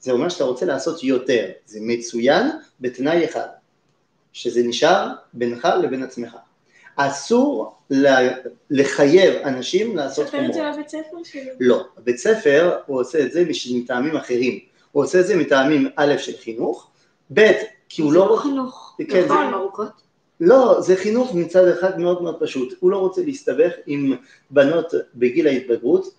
זה 0.00 0.12
אומר 0.12 0.28
שאתה 0.28 0.44
רוצה 0.44 0.66
לעשות 0.66 1.04
יותר. 1.04 1.46
זה 1.66 1.78
מצוין 1.82 2.46
בתנאי 2.80 3.24
אחד, 3.24 3.46
שזה 4.32 4.62
נשאר 4.62 5.08
בינך 5.34 5.68
לבין 5.82 6.02
עצמך. 6.02 6.36
אסור 6.96 7.76
לחייב 8.70 9.34
אנשים 9.44 9.96
לעשות 9.96 10.26
ספר 10.28 10.46
את 10.46 10.52
זה. 10.54 10.62
לבית 10.62 10.88
ספר 10.88 11.16
שלי. 11.24 11.48
לא, 11.60 11.84
בבית 11.98 12.18
ספר 12.18 12.76
הוא 12.86 13.00
עושה 13.00 13.24
את 13.26 13.32
זה 13.32 13.44
מטעמים 13.74 14.16
אחרים. 14.16 14.58
הוא 14.92 15.02
עושה 15.04 15.20
את 15.20 15.26
זה 15.26 15.36
מטעמים 15.36 15.88
א' 15.96 16.14
של 16.18 16.36
חינוך, 16.36 16.90
ב' 17.34 17.40
כי 17.88 18.02
הוא 18.02 18.12
זה 18.12 18.18
לא... 18.18 18.38
חינוך. 18.42 18.96
כן, 19.08 19.24
נכון, 19.24 19.46
זה- 19.50 19.56
ארוכות. 19.56 19.88
לא, 20.40 20.80
זה 20.80 20.96
חינוך 20.96 21.34
מצד 21.34 21.68
אחד 21.68 22.00
מאוד 22.00 22.22
מאוד 22.22 22.36
פשוט. 22.40 22.74
הוא 22.80 22.90
לא 22.90 22.96
רוצה 22.98 23.22
להסתבך 23.24 23.72
עם 23.86 24.16
בנות 24.50 24.92
בגיל 25.14 25.46
ההתבגרות, 25.46 26.14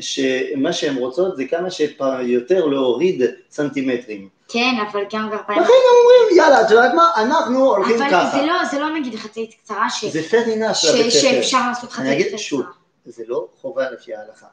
שמה 0.00 0.72
שהן 0.72 0.96
רוצות 0.96 1.36
זה 1.36 1.44
כמה 1.44 1.70
שיותר 1.70 2.66
להוריד 2.66 3.22
סנטימטרים. 3.50 4.28
כן, 4.48 4.74
אבל 4.92 5.00
גם 5.12 5.30
גרביים. 5.30 5.60
לכן 5.60 5.72
הם 5.72 5.96
אומרים, 6.02 6.36
יאללה, 6.38 6.62
את 6.62 6.70
יודעת 6.70 6.94
מה, 6.94 7.08
אנחנו 7.16 7.64
הולכים 7.74 7.96
אבל 8.02 8.10
ככה. 8.10 8.38
זה 8.38 8.46
לא, 8.46 8.54
זה 8.70 8.78
לא 8.78 8.98
נגיד 8.98 9.14
חצאית 9.14 9.54
קצרה 9.62 9.90
ש- 9.90 10.04
זה 10.04 10.20
fair 10.30 10.46
enough. 10.46 10.74
שאפשר 11.10 11.58
לעשות 11.68 11.90
אני 11.98 12.12
אגיד 12.12 12.26
חצאית 12.26 12.40
שוב, 12.40 12.60
קצרה. 12.62 12.72
זה 13.06 13.22
לא 13.28 13.46
חובה 13.60 13.90
לפי 13.90 14.14
ההלכה, 14.14 14.46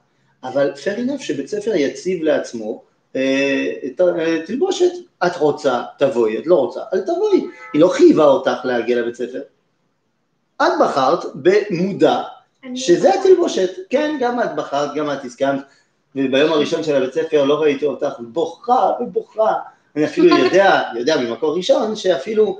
אבל 0.43 0.71
fair 0.75 0.97
enough 0.97 1.23
שבית 1.23 1.47
ספר 1.47 1.75
יציב 1.75 2.23
לעצמו 2.23 2.81
אה, 3.15 3.71
את 3.85 4.01
התלבושת, 4.43 4.91
את 5.25 5.35
רוצה, 5.37 5.81
תבואי, 5.99 6.37
את 6.37 6.47
לא 6.47 6.55
רוצה, 6.55 6.79
אל 6.93 7.01
תבואי, 7.01 7.45
היא 7.73 7.81
לא 7.81 7.87
חייבה 7.87 8.25
אותך 8.25 8.57
להגיע 8.63 9.01
לבית 9.01 9.15
ספר, 9.15 9.41
את 10.61 10.71
בחרת 10.81 11.25
במודע 11.35 12.21
שזה 12.75 13.09
התלבושת, 13.13 13.69
כן, 13.89 14.17
גם 14.19 14.39
את 14.39 14.55
בחרת, 14.55 14.95
גם 14.95 15.11
את 15.11 15.23
הסכמת, 15.25 15.61
וביום 16.15 16.51
הראשון 16.51 16.83
של 16.83 16.95
הבית 16.95 17.13
ספר 17.13 17.45
לא 17.45 17.61
ראיתי 17.61 17.85
אותך 17.85 18.13
בוכה 18.19 18.91
ובוכה, 18.99 19.53
אני 19.95 20.05
אפילו 20.05 20.37
יודע, 20.43 20.81
יודע 20.95 21.17
ממקור 21.17 21.57
ראשון, 21.57 21.95
שאפילו 21.95 22.59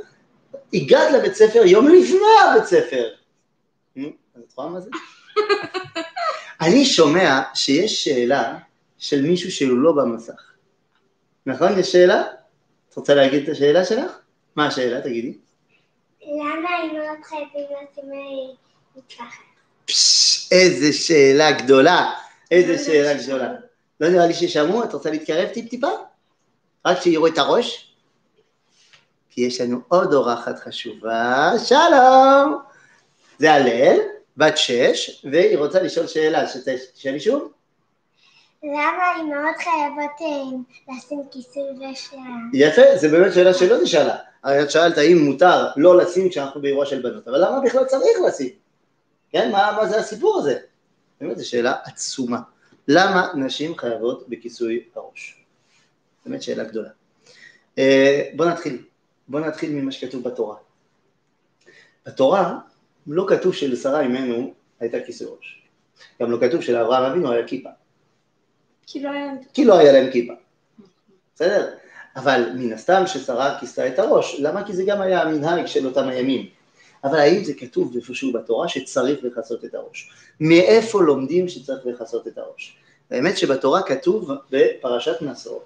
הגעת 0.73 1.11
לבית 1.11 1.35
ספר 1.35 1.65
יום 1.65 1.87
לפני 1.87 2.49
הבית 2.49 2.65
ספר. 2.65 3.09
נו, 3.95 4.09
אז 4.35 4.41
את 4.41 4.53
רואה 4.57 4.69
מה 4.69 4.79
זה? 4.79 4.89
אני 6.61 6.85
שומע 6.85 7.41
שיש 7.53 8.03
שאלה 8.03 8.57
של 8.97 9.21
מישהו 9.21 9.51
שהוא 9.51 9.77
לא 9.77 9.91
במסך. 9.91 10.53
נכון? 11.45 11.79
יש 11.79 11.91
שאלה? 11.91 12.23
את 12.89 12.95
רוצה 12.95 13.15
להגיד 13.15 13.43
את 13.43 13.49
השאלה 13.49 13.85
שלך? 13.85 14.11
מה 14.55 14.67
השאלה? 14.67 15.01
תגידי. 15.01 15.37
למה 16.21 16.69
האימהות 16.69 17.23
חייבים 17.23 17.65
לשים 17.65 18.13
אה, 18.13 18.55
מטפחת? 18.95 19.48
פש, 19.89 20.47
איזה 20.51 20.93
שאלה 20.93 21.51
גדולה, 21.51 22.11
איזה 22.51 22.71
לא 22.71 22.77
שאלה 22.77 23.23
גדולה. 23.23 23.53
לא 23.99 24.09
נראה 24.09 24.27
לי 24.27 24.33
ששמעו, 24.33 24.83
את 24.83 24.93
רוצה 24.93 25.11
להתקרב 25.11 25.49
טיפ 25.49 25.69
טיפה? 25.69 25.87
רק 26.85 27.01
שיראו 27.01 27.27
את 27.27 27.37
הראש? 27.37 27.93
כי 29.29 29.41
יש 29.41 29.61
לנו 29.61 29.79
עוד 29.87 30.13
אורחת 30.13 30.59
חשובה, 30.59 31.51
שלום! 31.63 32.59
זה 33.39 33.53
הלל, 33.53 33.97
בת 34.37 34.57
שש, 34.57 35.25
והיא 35.31 35.57
רוצה 35.57 35.83
לשאול 35.83 36.07
שאלה, 36.07 36.47
שתשאלי 36.47 37.19
שוב? 37.19 37.51
למה 38.63 39.03
האימהות 39.03 39.55
חייבות 39.57 40.21
אה, 40.21 40.95
לשים 40.95 41.21
כיסוי 41.31 41.63
ל... 41.63 41.93
יפה, 42.53 42.81
זו 42.95 43.09
באמת 43.09 43.33
שאלה 43.33 43.53
שלא 43.53 43.81
נשאלה. 43.81 44.15
הרי 44.43 44.63
את 44.63 44.71
שאלת 44.71 44.97
האם 44.97 45.17
מותר 45.17 45.67
לא 45.77 45.97
לשים 45.97 46.29
כשאנחנו 46.29 46.61
באירוע 46.61 46.85
של 46.85 47.01
בנות, 47.01 47.27
אבל 47.27 47.45
למה 47.45 47.59
בכלל 47.59 47.85
צריך 47.85 48.17
לשים? 48.27 48.68
כן, 49.29 49.51
מה, 49.51 49.71
מה 49.77 49.87
זה 49.87 49.99
הסיפור 49.99 50.37
הזה? 50.39 50.59
באמת 51.21 51.37
זו 51.37 51.49
שאלה 51.49 51.73
עצומה. 51.83 52.39
למה 52.87 53.27
נשים 53.35 53.77
חייבות 53.77 54.29
בכיסוי 54.29 54.83
הראש? 54.95 55.43
באמת 56.25 56.41
שאלה 56.41 56.63
גדולה. 56.63 56.89
אה, 57.77 58.29
בוא 58.35 58.45
נתחיל. 58.45 58.83
בוא 59.27 59.39
נתחיל 59.39 59.71
ממה 59.71 59.91
שכתוב 59.91 60.23
בתורה. 60.23 60.55
בתורה 62.05 62.59
לא 63.07 63.25
כתוב 63.29 63.53
שלשרה 63.53 64.01
אימנו 64.01 64.53
הייתה 64.79 64.97
כיסוי 65.05 65.27
ראש. 65.27 65.61
גם 66.21 66.31
לא 66.31 66.37
כתוב 66.41 66.61
שלאברהם 66.61 67.11
אבינו 67.11 67.31
היה 67.31 67.47
כיפה. 67.47 67.69
כי 68.87 69.03
לא 69.03 69.09
היה... 69.09 69.31
כי 69.53 69.65
לא 69.65 69.79
היה 69.79 69.91
להם 69.91 70.11
כיפה. 70.11 70.33
בסדר? 71.35 71.75
אבל 72.15 72.49
מן 72.55 72.73
הסתם 72.73 73.03
ששרה 73.07 73.59
כיסתה 73.59 73.87
את 73.87 73.99
הראש, 73.99 74.39
למה? 74.39 74.65
כי 74.65 74.73
זה 74.73 74.83
גם 74.87 75.01
היה 75.01 75.21
המנהג 75.21 75.65
של 75.65 75.85
אותם 75.85 76.07
הימים. 76.07 76.49
אבל 77.03 77.19
האם 77.19 77.43
זה 77.43 77.53
כתוב 77.53 77.95
איפשהו 77.95 78.33
בתורה 78.33 78.67
שצריך 78.67 79.23
לכסות 79.23 79.65
את 79.65 79.75
הראש? 79.75 80.11
מאיפה 80.39 81.01
לומדים 81.03 81.49
שצריך 81.49 81.85
לכסות 81.85 82.27
את 82.27 82.37
הראש? 82.37 82.77
האמת 83.11 83.37
שבתורה 83.37 83.81
כתוב 83.81 84.31
בפרשת 84.51 85.21
נשוא, 85.21 85.59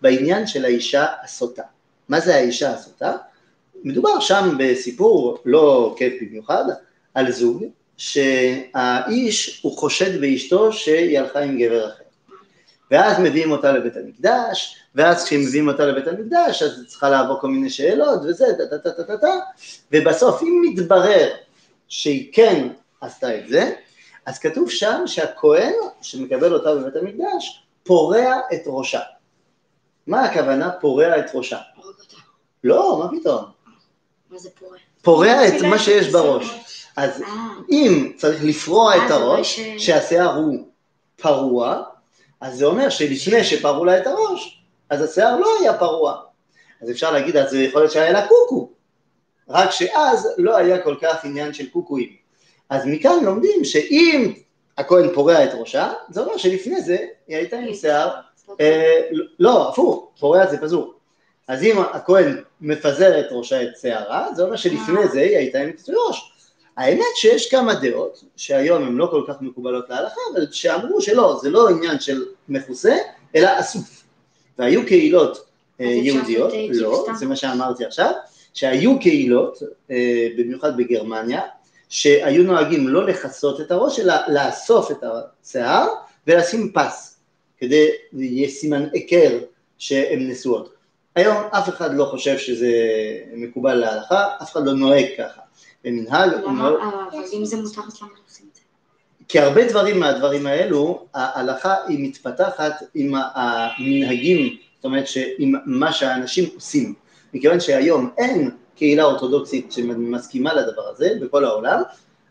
בעניין 0.00 0.46
של 0.46 0.64
האישה 0.64 1.06
הסוטה. 1.22 1.62
מה 2.08 2.20
זה 2.20 2.34
האישה 2.34 2.72
הסוטה? 2.74 3.16
מדובר 3.84 4.20
שם 4.20 4.56
בסיפור 4.58 5.38
לא 5.44 5.94
כיף 5.98 6.12
במיוחד, 6.22 6.64
על 7.14 7.32
זוג 7.32 7.64
שהאיש 7.96 9.60
הוא 9.62 9.78
חושד 9.78 10.20
באשתו 10.20 10.72
שהיא 10.72 11.18
הלכה 11.18 11.40
עם 11.40 11.58
גבר 11.58 11.88
אחר. 11.88 12.04
ואז 12.90 13.18
מביאים 13.20 13.50
אותה 13.50 13.72
לבית 13.72 13.96
המקדש, 13.96 14.76
ואז 14.94 15.24
כשמביאים 15.24 15.68
אותה 15.68 15.86
לבית 15.86 16.06
המקדש, 16.06 16.62
אז 16.62 16.78
היא 16.78 16.88
צריכה 16.88 17.10
לעבור 17.10 17.40
כל 17.40 17.48
מיני 17.48 17.70
שאלות 17.70 18.20
וזה, 18.24 18.44
טה 18.58 18.78
טה 18.78 18.90
טה 18.90 19.04
טה 19.04 19.18
טה, 19.18 19.34
ובסוף 19.92 20.42
אם 20.42 20.62
מתברר 20.62 21.28
שהיא 21.88 22.32
כן 22.32 22.68
עשתה 23.00 23.38
את 23.38 23.48
זה, 23.48 23.72
אז 24.26 24.38
כתוב 24.38 24.70
שם 24.70 25.02
שהכהן 25.06 25.72
שמקבל 26.02 26.54
אותה 26.54 26.74
בבית 26.74 26.96
המקדש, 26.96 27.62
פורע 27.82 28.38
את 28.54 28.62
ראשה. 28.66 29.00
מה 30.06 30.24
הכוונה 30.24 30.70
פורע 30.70 31.18
את 31.18 31.30
ראשה? 31.34 31.58
לא, 32.64 33.02
מה 33.04 33.20
פתאום? 33.20 33.44
מה 34.30 34.38
זה 34.38 34.50
פורה? 34.58 34.78
פורע 35.02 35.48
את 35.48 35.62
מה 35.62 35.78
שיש 35.78 36.08
בראש. 36.08 36.50
ראש. 36.50 36.86
אז 36.96 37.22
אה, 37.22 37.28
אם 37.70 38.12
צריך 38.16 38.44
לפרוע 38.44 38.92
אה, 38.92 39.02
את 39.02 39.08
זה 39.08 39.14
הראש, 39.14 39.60
שהשיער 39.78 40.36
הוא 40.36 40.66
פרוע, 41.16 41.82
אז 42.40 42.58
זה 42.58 42.64
אומר 42.64 42.88
שלפני 42.88 43.44
שפרעו 43.44 43.84
לה 43.84 43.98
את 43.98 44.06
הראש, 44.06 44.62
אז 44.90 45.02
השיער 45.02 45.40
לא 45.40 45.48
היה 45.60 45.78
פרוע. 45.78 46.16
אז 46.82 46.90
אפשר 46.90 47.10
להגיד, 47.10 47.36
אז 47.36 47.54
יכול 47.54 47.80
להיות 47.80 47.92
שהיה 47.92 48.12
לה 48.12 48.26
קוקו. 48.26 48.70
רק 49.48 49.70
שאז 49.70 50.28
לא 50.38 50.56
היה 50.56 50.82
כל 50.82 50.94
כך 51.02 51.24
עניין 51.24 51.52
של 51.52 51.68
קוקואים. 51.68 52.08
אז 52.70 52.86
מכאן 52.86 53.24
לומדים 53.24 53.64
שאם 53.64 54.32
הכהן 54.78 55.14
פורע 55.14 55.44
את 55.44 55.50
ראשה, 55.54 55.92
זה 56.10 56.20
אומר 56.20 56.36
שלפני 56.36 56.80
זה 56.80 56.96
היא 57.28 57.36
הייתה 57.36 57.56
עם 57.56 57.74
שיער, 57.74 58.10
אה, 58.60 59.00
לא, 59.38 59.68
הפוך, 59.68 60.10
פורע 60.20 60.46
זה 60.46 60.58
פזור. 60.60 60.94
אז 61.48 61.62
אם 61.62 61.78
הכהן 61.92 62.42
מפזר 62.60 63.20
את 63.20 63.26
ראשה 63.30 63.62
את 63.62 63.68
שערה, 63.80 64.34
זה 64.34 64.42
אומר 64.42 64.56
שלפני 64.56 65.08
זה 65.08 65.20
היא 65.20 65.36
הייתה 65.36 65.58
עם 65.58 65.72
כיסוי 65.72 65.94
ראש. 66.08 66.32
האמת 66.80 67.16
שיש 67.16 67.50
כמה 67.50 67.74
דעות, 67.74 68.24
שהיום 68.36 68.82
הן 68.82 68.96
לא 68.96 69.08
כל 69.10 69.24
כך 69.28 69.34
מקובלות 69.40 69.90
להלכה, 69.90 70.20
אבל 70.34 70.46
שאמרו 70.50 71.00
שלא, 71.00 71.38
זה 71.42 71.50
לא 71.50 71.68
עניין 71.68 72.00
של 72.00 72.24
מכוסה, 72.48 72.96
אלא 73.36 73.60
אסוף. 73.60 74.04
והיו 74.58 74.86
קהילות 74.86 75.46
אה, 75.80 75.86
יהודיות, 75.86 76.52
אה, 76.52 76.66
לא. 76.70 77.06
זה 77.18 77.26
מה 77.26 77.36
שאמרתי 77.36 77.84
עכשיו, 77.84 78.12
שהיו 78.54 79.00
קהילות, 79.00 79.62
אה, 79.90 80.28
במיוחד 80.38 80.76
בגרמניה, 80.76 81.40
שהיו 81.88 82.42
נוהגים 82.42 82.88
לא 82.88 83.06
לכסות 83.06 83.60
את 83.60 83.70
הראש, 83.70 84.00
אלא 84.00 84.14
לאסוף 84.28 84.90
את 84.90 85.04
השיער 85.04 85.86
ולשים 86.26 86.72
פס, 86.72 87.20
כדי 87.58 87.88
יהיה 88.12 88.48
סימן 88.48 88.86
היכר 88.92 89.38
שהן 89.78 90.30
נשואות. 90.30 90.74
היום 91.16 91.36
אף 91.50 91.68
אחד 91.68 91.94
לא 91.94 92.04
חושב 92.04 92.38
שזה 92.38 92.72
מקובל 93.32 93.74
להלכה, 93.74 94.26
אף 94.42 94.52
אחד 94.52 94.64
לא 94.64 94.72
נוהג 94.72 95.06
ככה. 95.18 95.40
במנהג, 95.84 96.30
אה, 96.32 96.40
אבל 97.12 97.24
אם 97.32 97.44
זה 97.44 97.56
מותר, 97.56 97.80
אז 97.86 98.02
למה 98.02 98.10
לא 98.10 98.20
עושים 98.28 98.46
את 98.50 98.54
זה? 98.54 98.60
כי 99.28 99.38
הרבה 99.38 99.68
דברים 99.68 100.00
מהדברים 100.00 100.46
האלו, 100.46 101.06
ההלכה 101.14 101.74
היא 101.88 102.08
מתפתחת 102.08 102.74
עם 102.94 103.14
המנהגים, 103.34 104.56
זאת 104.76 104.84
אומרת 104.84 105.04
עם 105.38 105.54
מה 105.66 105.92
שהאנשים 105.92 106.44
עושים. 106.54 106.94
מכיוון 107.34 107.60
שהיום 107.60 108.10
אין 108.18 108.50
קהילה 108.76 109.04
אורתודוקסית 109.04 109.72
שמסכימה 109.72 110.54
לדבר 110.54 110.88
הזה 110.88 111.10
בכל 111.20 111.44
העולם, 111.44 111.82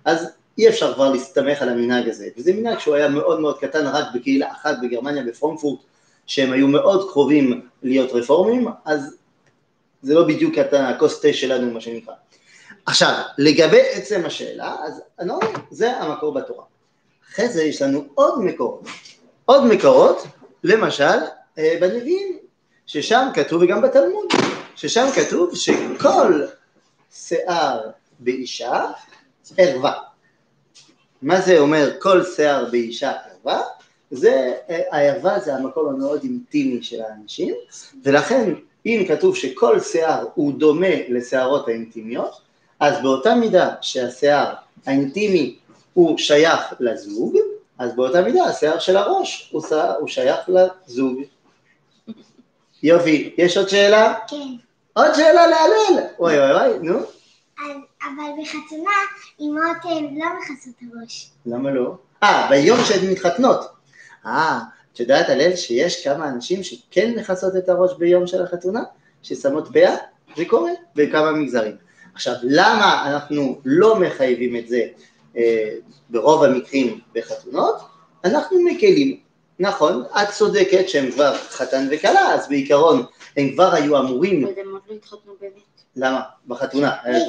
אז 0.06 0.30
אי 0.58 0.70
אפשר 0.70 0.94
כבר 0.94 1.12
להסתמך 1.12 1.62
על 1.62 1.70
המנהג 1.70 2.10
הזה. 2.10 2.28
וזה 2.38 2.54
מנהג 2.54 2.80
שהוא 2.80 2.96
היה 2.96 3.08
מאוד 3.08 3.40
מאוד 3.40 3.60
קטן 3.60 3.88
רק 3.88 4.06
בקהילה 4.14 4.52
אחת 4.52 4.76
בגרמניה, 4.82 5.24
בפרונקפורט, 5.24 5.80
שהם 6.26 6.52
היו 6.52 6.68
מאוד 6.68 7.10
קרובים 7.12 7.62
להיות 7.84 8.12
רפורמים, 8.12 8.68
אז 8.86 9.18
זה 10.02 10.14
לא 10.14 10.28
בדיוק 10.28 10.58
הכוס 10.58 11.22
תה 11.22 11.34
שלנו, 11.34 11.74
מה 11.74 11.82
שנקרא. 11.82 12.14
עכשיו, 12.90 13.22
לגבי 13.38 13.82
עצם 13.92 14.22
השאלה, 14.26 14.76
אז 14.84 15.02
אני 15.20 15.30
אומר, 15.30 15.48
זה 15.72 15.98
המקור 15.98 16.34
בתורה. 16.34 16.64
אחרי 17.32 17.50
זה 17.50 17.64
יש 17.64 17.82
לנו 17.82 18.06
עוד 18.16 18.44
מקורות. 18.44 18.84
עוד 19.46 19.66
מקורות, 19.66 20.24
למשל, 20.64 21.18
אה, 21.58 21.78
בנביאים, 21.82 22.38
ששם 22.86 23.28
כתוב, 23.34 23.62
וגם 23.62 23.82
בתלמוד, 23.82 24.26
ששם 24.76 25.08
כתוב 25.16 25.56
שכל 25.56 26.42
שיער 27.12 27.90
באישה 28.20 28.86
ערווה. 29.58 29.94
מה 31.22 31.42
זה 31.42 31.60
אומר 31.60 31.92
כל 32.00 32.24
שיער 32.24 32.66
באישה 32.72 33.12
ערווה? 33.12 33.62
זה, 34.12 34.54
אה, 34.70 34.82
הערווה 34.92 35.40
זה 35.40 35.56
המקום 35.56 35.90
המאוד 35.90 36.24
אינטימי 36.24 36.84
של 36.84 37.02
האנשים, 37.02 37.56
ולכן 38.04 38.54
אם 38.86 39.06
כתוב 39.08 39.36
שכל 39.36 39.80
שיער 39.80 40.26
הוא 40.36 40.54
דומה 40.54 40.96
לשערות 41.10 41.68
האינטימיות, 41.68 42.49
אז 42.80 43.02
באותה 43.02 43.36
מידה 43.36 43.70
שהשיער 43.82 44.54
האינטימי 44.86 45.56
הוא 45.94 46.18
שייך 46.18 46.74
לזוג, 46.80 47.36
אז 47.78 47.96
באותה 47.96 48.22
מידה 48.22 48.44
השיער 48.44 48.80
של 48.80 48.98
הראש 48.98 49.50
הוא, 49.54 49.62
שיער, 49.68 49.96
הוא 50.00 50.08
שייך 50.08 50.40
לזוג. 50.48 51.20
יופי, 52.84 53.36
יש 53.38 53.58
עוד 53.58 53.70
שאלה? 53.70 54.14
כן. 54.28 54.38
עוד 54.94 55.14
שאלה 55.16 55.48
להלל. 55.48 56.04
וואי 56.20 56.38
וואי 56.40 56.52
וואי, 56.54 56.80
נו, 56.82 56.98
אז- 57.00 57.06
אבל 58.02 58.32
בחתונה 58.44 58.92
אמהות 59.42 59.78
הן 59.84 60.18
לא 60.20 60.26
מכסות 60.40 60.74
הראש. 60.82 61.30
למה 61.46 61.72
לא? 61.72 61.96
אה, 62.24 62.48
ביום 62.50 62.78
שהן 62.86 63.12
מתחתנות. 63.12 63.60
אה, 64.26 64.60
את 64.94 65.00
יודעת 65.00 65.30
הלל 65.30 65.56
שיש 65.56 66.04
כמה 66.08 66.30
אנשים 66.30 66.64
שכן 66.64 67.14
מכסות 67.18 67.56
את 67.56 67.70
הראש 67.70 67.92
ביום 67.98 68.28
של 68.28 68.44
החתונה? 68.44 68.80
ששמות 69.24 69.68
פאה? 69.74 69.96
זה 70.38 70.44
קורה 70.46 70.72
בכמה 70.96 71.32
מגזרים. 71.32 71.76
עכשיו, 72.20 72.34
למה 72.44 73.12
אנחנו 73.12 73.62
לא 73.66 74.00
מחייבים 74.00 74.56
את 74.56 74.68
זה 74.68 74.82
אה, 75.38 75.70
ברוב 76.10 76.44
המקרים 76.44 77.00
בחתונות? 77.16 77.76
אנחנו 78.26 78.58
מקלים. 78.66 79.20
נכון, 79.60 80.04
את 80.22 80.30
צודקת 80.30 80.90
שהם 80.90 81.12
כבר 81.12 81.38
חתן 81.38 81.88
וכלה, 81.92 82.34
אז 82.34 82.50
בעיקרון 82.50 83.04
הם 83.38 83.52
כבר 83.54 83.74
היו 83.74 84.00
אמורים, 84.00 84.44
אבל 84.44 84.54
הם 84.62 84.72
עוד 84.72 84.82
לא 84.90 84.96
התחתנו 84.96 85.34
באמת. 85.42 85.54
למה? 85.96 86.22
בחתונה, 86.48 86.92
בגלל- 87.06 87.28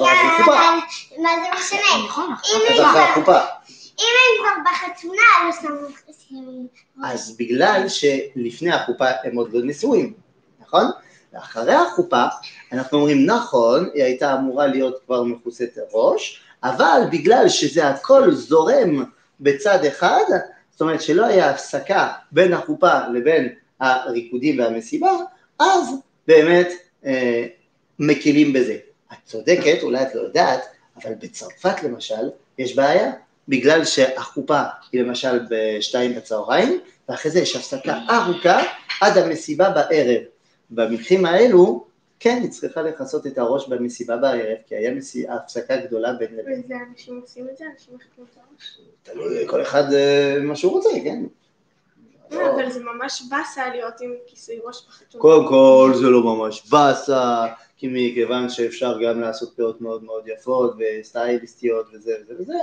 מה 1.17 1.29
זה 1.43 1.59
משנה? 1.59 2.05
נכון, 2.07 2.25
אם 2.25 2.33
עכשיו 2.33 2.55
הם 2.57 2.73
אז 2.73 2.79
אחרי 2.79 2.91
כבר- 2.91 2.99
החופה. 2.99 3.39
אם 3.99 4.05
הם 4.23 4.43
כבר 4.63 4.71
בחתונה, 4.71 5.21
לא 5.45 5.51
שמו. 5.61 6.67
אז 7.03 7.35
בגלל 7.39 7.85
שלפני 7.89 8.73
החופה 8.73 9.05
הם 9.23 9.35
עוד 9.35 9.53
לא 9.53 9.59
נשואים, 9.63 10.13
נכון? 10.61 10.85
ואחרי 11.33 11.73
החופה 11.73 12.25
אנחנו 12.71 12.97
אומרים 12.97 13.25
נכון, 13.25 13.89
היא 13.93 14.03
הייתה 14.03 14.33
אמורה 14.33 14.67
להיות 14.67 14.99
כבר 15.05 15.23
מכוסת 15.23 15.77
ראש, 15.93 16.41
אבל 16.63 17.01
בגלל 17.11 17.49
שזה 17.49 17.87
הכל 17.87 18.31
זורם 18.31 19.03
בצד 19.39 19.85
אחד, 19.85 20.23
זאת 20.71 20.81
אומרת 20.81 21.01
שלא 21.01 21.25
היה 21.25 21.49
הפסקה 21.49 22.11
בין 22.31 22.53
החופה 22.53 23.07
לבין 23.13 23.49
הריקודים 23.79 24.59
והמסיבה, 24.59 25.11
אז 25.59 25.95
באמת 26.27 26.67
אה, 27.05 27.45
מקילים 27.99 28.53
בזה. 28.53 28.77
את 29.13 29.17
צודקת, 29.25 29.83
אולי 29.83 30.01
את 30.01 30.15
לא 30.15 30.21
יודעת, 30.21 30.61
אבל 30.97 31.13
בצרפת 31.19 31.83
למשל 31.83 32.29
יש 32.57 32.75
בעיה, 32.75 33.11
בגלל 33.47 33.85
שהחופה 33.85 34.61
היא 34.91 35.01
למשל 35.01 35.39
בשתיים 35.49 36.15
בצהריים, 36.15 36.79
ואחרי 37.09 37.31
זה 37.31 37.39
יש 37.39 37.55
הפסקה 37.55 37.99
ארוכה 38.09 38.61
עד 39.01 39.17
המסיבה 39.17 39.69
בערב. 39.69 40.21
במקרים 40.71 41.25
האלו, 41.25 41.85
כן, 42.19 42.39
היא 42.41 42.51
צריכה 42.51 42.81
לכסות 42.81 43.27
את 43.27 43.37
הראש 43.37 43.67
במסיבה 43.67 44.17
בערב, 44.17 44.57
כי 44.67 44.75
היה 44.75 44.93
מסי... 44.93 45.29
הפסקה 45.29 45.77
גדולה 45.77 46.13
בין 46.13 46.35
לבין. 46.35 46.61
וזה 46.65 46.75
אנשים 46.91 47.19
עושים 47.21 47.47
את 47.51 47.57
זה? 47.57 47.65
אנשים 47.73 47.95
מחכים 47.95 48.25
את 48.31 48.37
הראש? 48.37 48.77
תלוי 49.03 49.47
כל 49.47 49.61
אחד 49.61 49.93
אה, 49.93 50.37
מה 50.41 50.55
שהוא 50.55 50.71
רוצה, 50.71 50.89
כן? 51.03 51.23
לא, 52.31 52.51
אבל 52.55 52.71
זה 52.71 52.79
ממש 52.83 53.23
באסה 53.29 53.69
להיות 53.69 54.01
עם 54.01 54.13
כיסוי 54.27 54.59
ראש 54.63 54.85
בחתונה. 54.87 55.21
קודם 55.21 55.47
כל 55.47 55.91
זה 55.95 56.09
לא 56.09 56.23
ממש 56.23 56.69
באסה, 56.69 57.45
כי 57.77 57.87
מכיוון 57.91 58.49
שאפשר 58.49 58.97
גם 59.03 59.21
לעשות 59.21 59.53
פאות 59.55 59.81
מאוד 59.81 60.03
מאוד 60.03 60.23
יפות 60.27 60.75
וסטייליסטיות 60.79 61.85
וזה 61.93 62.13
וזה 62.21 62.33
וזה, 62.39 62.53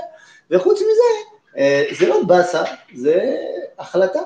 וחוץ 0.51 0.79
מזה, 0.79 1.37
אה, 1.57 1.85
זה 1.99 2.09
לא 2.09 2.23
באסה, 2.27 2.63
זה 2.95 3.37
החלטה. 3.79 4.21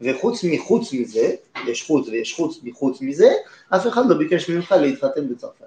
וחוץ 0.00 0.44
מחוץ 0.44 0.92
מזה, 0.92 1.34
יש 1.66 1.82
חוץ 1.86 2.08
ויש 2.08 2.34
חוץ 2.34 2.58
מחוץ 2.62 3.00
מזה, 3.00 3.32
אף 3.76 3.86
אחד 3.86 4.02
לא 4.08 4.16
ביקש 4.16 4.50
ממך 4.50 4.72
להתחתן 4.80 5.28
בצרפת. 5.28 5.66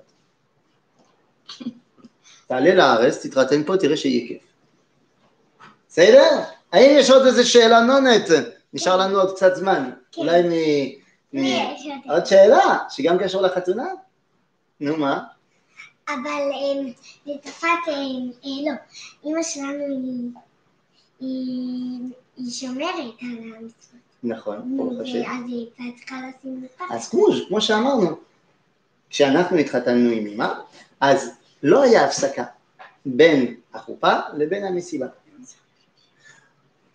תעלה 2.48 2.76
לארץ, 2.76 3.26
תתחתן 3.26 3.64
פה, 3.64 3.78
תראה 3.78 3.98
שיהיה 3.98 4.28
כיף. 4.28 4.42
בסדר? 5.90 6.30
האם 6.72 6.90
יש 7.00 7.10
עוד 7.10 7.26
איזה 7.26 7.46
שאלה 7.46 7.82
נונת? 7.82 8.30
נשאר 8.74 8.98
לנו 8.98 9.20
עוד 9.20 9.36
קצת 9.36 9.56
זמן. 9.56 9.90
כן. 10.12 10.22
אולי 10.22 10.42
מ... 10.44 10.52
יותר. 11.34 12.14
עוד 12.14 12.26
שאלה, 12.26 12.78
שגם 12.90 13.18
קשור 13.18 13.42
לחתונה? 13.42 13.86
נו 14.80 14.98
מה? 14.98 15.24
אבל 16.08 16.52
לצרפת, 17.26 17.66
אמ, 17.88 18.32
אה, 18.46 18.50
לא, 18.66 18.72
אימא 19.26 19.44
שלנו 19.44 19.86
היא 21.20 22.52
שומרת 22.52 22.96
על 23.22 23.54
המצוות. 23.58 24.09
נכון, 24.24 24.78
ברוך 24.78 24.94
השם. 25.02 25.22
ואז 25.22 25.44
היא 25.48 25.68
הייתה 25.78 25.98
צריכה 26.00 26.16
לשים 26.30 26.64
לפחד. 26.64 26.86
אז 26.96 27.10
כמו, 27.10 27.26
כמו 27.48 27.62
שאמרנו, 27.62 28.18
כשאנחנו 29.10 29.58
התחתנו 29.58 30.10
עם 30.10 30.28
אמא, 30.28 30.54
אז 31.00 31.32
לא 31.64 31.84
היה 31.84 32.06
הפסקה 32.06 32.44
בין 33.06 33.56
החופה 33.74 34.14
לבין 34.38 34.66
המסיבה. 34.66 35.08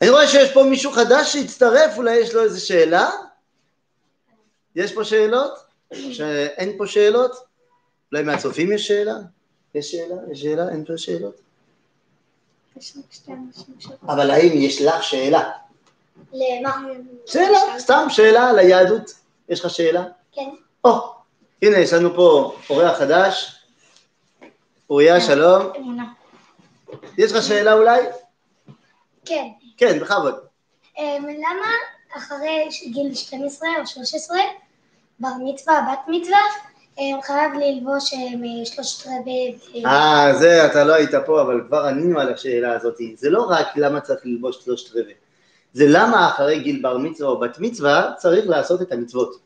אני 0.00 0.10
רואה 0.10 0.28
שיש 0.28 0.52
פה 0.52 0.64
מישהו 0.64 0.92
חדש 0.92 1.32
שהצטרף, 1.32 1.96
אולי 1.96 2.16
יש 2.16 2.34
לו 2.34 2.42
איזו 2.42 2.66
שאלה? 2.66 3.10
יש 4.76 4.92
פה 4.92 5.04
שאלות? 5.04 5.52
שאין 5.92 6.78
פה 6.78 6.86
שאלות? 6.86 7.32
אולי 8.12 8.24
מהצופים 8.24 8.72
יש 8.72 8.86
שאלה? 8.86 9.14
יש 9.74 9.90
שאלה? 9.90 10.16
יש 10.32 10.42
שאלה? 10.42 10.68
אין 10.68 10.84
פה 10.84 10.92
שאלות? 10.96 11.40
אבל 14.02 14.30
האם 14.30 14.52
יש 14.54 14.82
לך 14.82 15.02
שאלה? 15.02 15.50
למה? 16.32 16.88
שאלה, 17.26 17.58
סתם 17.78 18.06
שאלה 18.08 18.50
על 18.50 18.58
היהדות. 18.58 19.10
יש 19.48 19.64
לך 19.64 19.70
שאלה? 19.70 20.04
כן. 20.32 20.48
או, 20.84 21.14
הנה 21.62 21.78
יש 21.78 21.92
לנו 21.92 22.14
פה 22.14 22.56
אורח 22.70 22.98
חדש. 22.98 23.56
אוריה, 24.90 25.20
שלום. 25.20 25.62
אמונה. 25.76 26.04
יש 27.18 27.32
לך 27.32 27.42
שאלה 27.42 27.72
אולי? 27.72 28.00
כן. 29.24 29.48
כן, 29.76 30.00
בכבוד. 30.00 30.34
אמ, 30.98 31.26
למה 31.28 31.66
אחרי 32.16 32.68
גיל 32.92 33.14
12 33.14 33.68
או 33.80 33.86
13, 33.86 34.38
בר 35.20 35.28
מצווה, 35.44 35.80
בת 35.92 35.98
מצווה, 36.08 36.38
אמ, 36.98 37.22
חייב 37.22 37.52
ללבוש 37.52 38.14
שלושת 38.64 39.06
רבעי... 39.06 39.58
אמ, 39.74 39.86
אה, 39.86 40.34
זה, 40.38 40.66
אתה 40.66 40.84
לא 40.84 40.94
היית 40.94 41.10
פה, 41.26 41.42
אבל 41.42 41.60
כבר 41.66 41.86
ענינו 41.86 42.20
על 42.20 42.32
השאלה 42.32 42.72
הזאת. 42.72 42.96
זה 43.16 43.30
לא 43.30 43.46
רק 43.50 43.66
למה 43.76 44.00
צריך 44.00 44.20
ללבוש 44.24 44.56
שלושת 44.64 44.96
רבעי, 44.96 45.14
זה 45.74 45.84
למה 45.88 46.28
אחרי 46.28 46.58
גיל 46.58 46.82
בר 46.82 46.98
מצווה 46.98 47.28
או 47.30 47.40
בת 47.40 47.58
מצווה 47.58 48.10
צריך 48.18 48.48
לעשות 48.48 48.82
את 48.82 48.92
המצוות. 48.92 49.38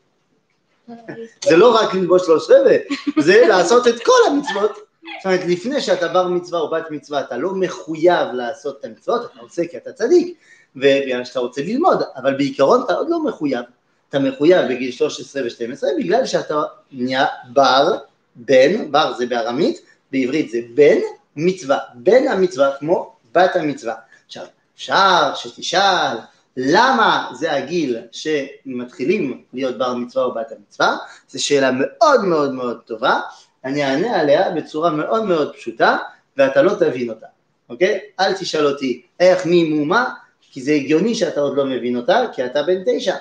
זה 1.45 1.57
לא 1.57 1.75
רק 1.75 1.93
ללבוש 1.93 2.25
שלושת 2.25 2.49
רבעי, 2.51 2.77
זה 3.19 3.43
לעשות 3.47 3.87
את 3.87 4.03
כל 4.03 4.21
המצוות. 4.27 4.71
זאת 4.71 5.25
אומרת, 5.25 5.39
לפני 5.47 5.81
שאתה 5.81 6.07
בר 6.07 6.27
מצווה 6.27 6.59
או 6.59 6.69
בת 6.69 6.91
מצווה, 6.91 7.21
אתה 7.21 7.37
לא 7.37 7.53
מחויב 7.53 8.27
לעשות 8.33 8.79
את 8.79 8.85
המצוות, 8.85 9.31
אתה 9.31 9.41
עושה 9.41 9.67
כי 9.67 9.77
אתה 9.77 9.91
צדיק, 9.91 10.37
ובגלל 10.75 11.25
שאתה 11.25 11.39
רוצה 11.39 11.61
ללמוד, 11.61 12.03
אבל 12.15 12.37
בעיקרון 12.37 12.81
אתה 12.85 12.93
עוד 12.93 13.09
לא 13.09 13.23
מחויב. 13.23 13.65
אתה 14.09 14.19
מחויב 14.19 14.67
בגיל 14.69 14.91
13 14.91 15.43
ו-12 15.43 15.83
בגלל 15.97 16.25
שאתה 16.25 16.61
נהיה 16.91 17.25
בר, 17.53 17.97
בן, 18.35 18.91
בר 18.91 19.13
זה 19.13 19.25
בארמית, 19.25 19.81
בעברית 20.11 20.49
זה 20.49 20.59
בן 20.73 20.97
מצווה, 21.35 21.77
בן 21.95 22.27
המצווה 22.27 22.71
כמו 22.79 23.15
בת 23.35 23.55
המצווה. 23.55 23.93
עכשיו, 24.25 24.45
אפשר 24.79 25.31
שתשאל 25.35 26.17
למה 26.57 27.31
זה 27.33 27.53
הגיל 27.53 27.97
שמתחילים 28.11 29.43
להיות 29.53 29.77
בר 29.77 29.93
מצווה 29.93 30.25
או 30.25 30.33
בת 30.33 30.51
המצווה, 30.51 30.97
זו 31.29 31.43
שאלה 31.43 31.71
מאוד 31.71 32.23
מאוד 32.23 32.53
מאוד 32.53 32.79
טובה, 32.85 33.19
אני 33.65 33.85
אענה 33.85 34.19
עליה 34.19 34.51
בצורה 34.51 34.89
מאוד 34.89 35.23
מאוד 35.23 35.55
פשוטה 35.55 35.97
ואתה 36.37 36.61
לא 36.61 36.73
תבין 36.79 37.09
אותה, 37.09 37.25
אוקיי? 37.69 37.99
אל 38.19 38.33
תשאל 38.33 38.65
אותי 38.65 39.01
איך, 39.19 39.45
מי, 39.45 39.63
מו, 39.63 39.85
מה, 39.85 40.09
כי 40.51 40.61
זה 40.61 40.71
הגיוני 40.71 41.15
שאתה 41.15 41.41
עוד 41.41 41.57
לא 41.57 41.65
מבין 41.65 41.97
אותה, 41.97 42.21
כי 42.33 42.45
אתה 42.45 42.63
בן 42.63 42.81
תשע, 42.85 43.15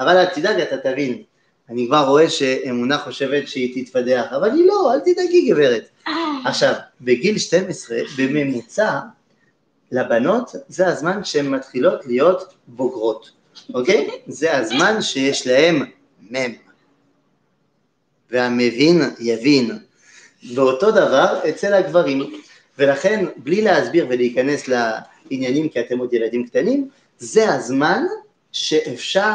אבל 0.00 0.16
אל 0.16 0.26
תדאג, 0.26 0.60
אתה 0.60 0.76
תבין. 0.76 1.22
אני 1.70 1.86
כבר 1.86 2.08
רואה 2.08 2.30
שאמונה 2.30 2.98
חושבת 2.98 3.48
שהיא 3.48 3.84
תתפדח, 3.84 4.24
אבל 4.36 4.50
היא 4.50 4.66
לא, 4.66 4.94
אל 4.94 5.00
תדאגי 5.00 5.50
גברת. 5.50 5.88
עכשיו, 6.44 6.72
בגיל 7.00 7.38
12, 7.38 7.98
בממוצע, 8.18 8.98
לבנות 9.92 10.50
זה 10.68 10.86
הזמן 10.86 11.24
שהן 11.24 11.48
מתחילות 11.48 12.06
להיות 12.06 12.54
בוגרות, 12.66 13.30
אוקיי? 13.74 14.10
זה 14.26 14.56
הזמן 14.56 15.02
שיש 15.02 15.46
להן 15.46 15.82
מם. 16.30 16.52
והמבין 18.30 19.02
יבין. 19.20 19.78
ואותו 20.54 20.90
דבר 20.90 21.40
אצל 21.48 21.74
הגברים, 21.74 22.40
ולכן 22.78 23.24
בלי 23.36 23.62
להסביר 23.62 24.06
ולהיכנס 24.08 24.68
לעניינים 24.68 25.68
כי 25.68 25.80
אתם 25.80 25.98
עוד 25.98 26.12
ילדים 26.12 26.46
קטנים, 26.46 26.88
זה 27.18 27.54
הזמן 27.54 28.04
שאפשר 28.52 29.34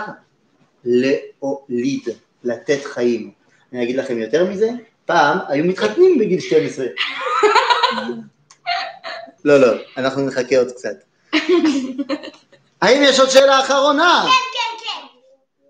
להוליד, 0.85 2.09
לתת 2.43 2.83
חיים. 2.83 3.31
אני 3.73 3.83
אגיד 3.83 3.95
לכם 3.95 4.17
יותר 4.17 4.45
מזה, 4.49 4.69
פעם 5.05 5.37
היו 5.47 5.65
מתחתנים 5.65 6.19
בגיל 6.19 6.39
12. 6.39 6.85
לא, 9.45 9.57
לא, 9.59 9.73
אנחנו 9.97 10.21
נחכה 10.25 10.57
עוד 10.57 10.71
קצת. 10.71 10.95
האם 12.81 13.01
יש 13.03 13.19
עוד 13.19 13.29
שאלה 13.29 13.59
אחרונה? 13.59 14.25
כן, 14.25 14.29
כן, 14.53 14.85
כן. 14.85 15.05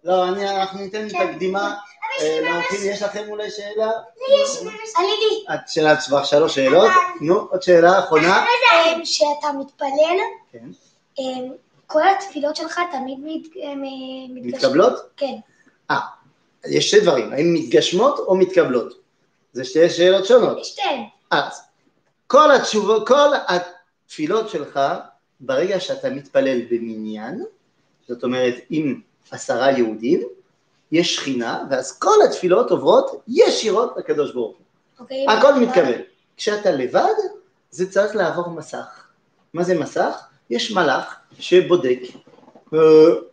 לא, 0.04 0.28
אני, 0.28 0.50
אנחנו 0.50 0.80
ניתן 0.80 1.08
את 1.08 1.14
הקדימה. 1.30 1.76
אה, 2.22 2.60
יש 2.86 3.02
לכם 3.02 3.24
אולי 3.30 3.50
שאלה? 3.52 3.90
לי. 5.00 5.46
את 5.54 5.60
שאלת 5.68 6.00
כבר 6.08 6.24
שלוש 6.24 6.56
שאלות, 6.56 6.92
נו, 7.22 7.40
עוד 7.52 7.62
שאלה 7.62 8.00
אחרונה. 8.00 8.46
אמ, 8.96 9.06
שאתה 9.06 9.48
מתפלל, 9.60 10.18
כן. 10.52 10.66
אמ, 11.20 11.52
כל 11.88 12.02
התפילות 12.18 12.56
שלך 12.56 12.80
תמיד 12.92 13.18
מת- 13.24 13.56
מתגשמות. 14.30 14.54
מתקבלות? 14.64 14.94
כן. 15.18 15.34
אה, 15.92 16.00
יש 16.66 16.88
שתי 16.88 17.00
דברים, 17.00 17.34
האם 17.34 17.54
מתגשמות 17.54 18.20
או 18.20 18.36
מתקבלות? 18.36 18.94
זה 19.54 19.64
שתי 19.66 19.90
שאלות 19.90 20.26
שונות. 20.26 20.66
שתיהן. 20.66 21.04
אז 21.32 21.62
כל 22.34 22.52
התשובות, 22.52 23.08
כל 23.08 23.30
התפילות 23.48 24.50
שלך, 24.50 24.80
ברגע 25.40 25.80
שאתה 25.80 26.10
מתפלל 26.10 26.62
במניין, 26.72 27.44
זאת 28.08 28.24
אומרת 28.24 28.56
עם 28.70 29.02
עשרה 29.32 29.72
יהודים, 29.72 30.22
יש 30.92 31.16
שכינה, 31.16 31.64
ואז 31.70 32.00
כל 32.00 32.16
התפילות 32.26 32.72
עוברות 32.72 33.24
ישירות 33.28 33.94
לקדוש 33.98 34.34
ברוך 34.34 34.58
הוא. 34.58 34.66
אוקיי. 35.00 35.26
הכל 35.30 35.54
מתקבל. 35.60 36.02
כשאתה 36.38 36.72
לבד, 36.72 37.14
זה 37.72 37.92
צריך 37.92 38.16
לעבור 38.16 38.50
מסך. 38.50 39.04
מה 39.54 39.64
זה 39.64 39.80
מסך? 39.80 40.16
יש 40.50 40.72
מלאך 40.72 41.16
שבודק. 41.40 42.00
אה, 42.74 42.80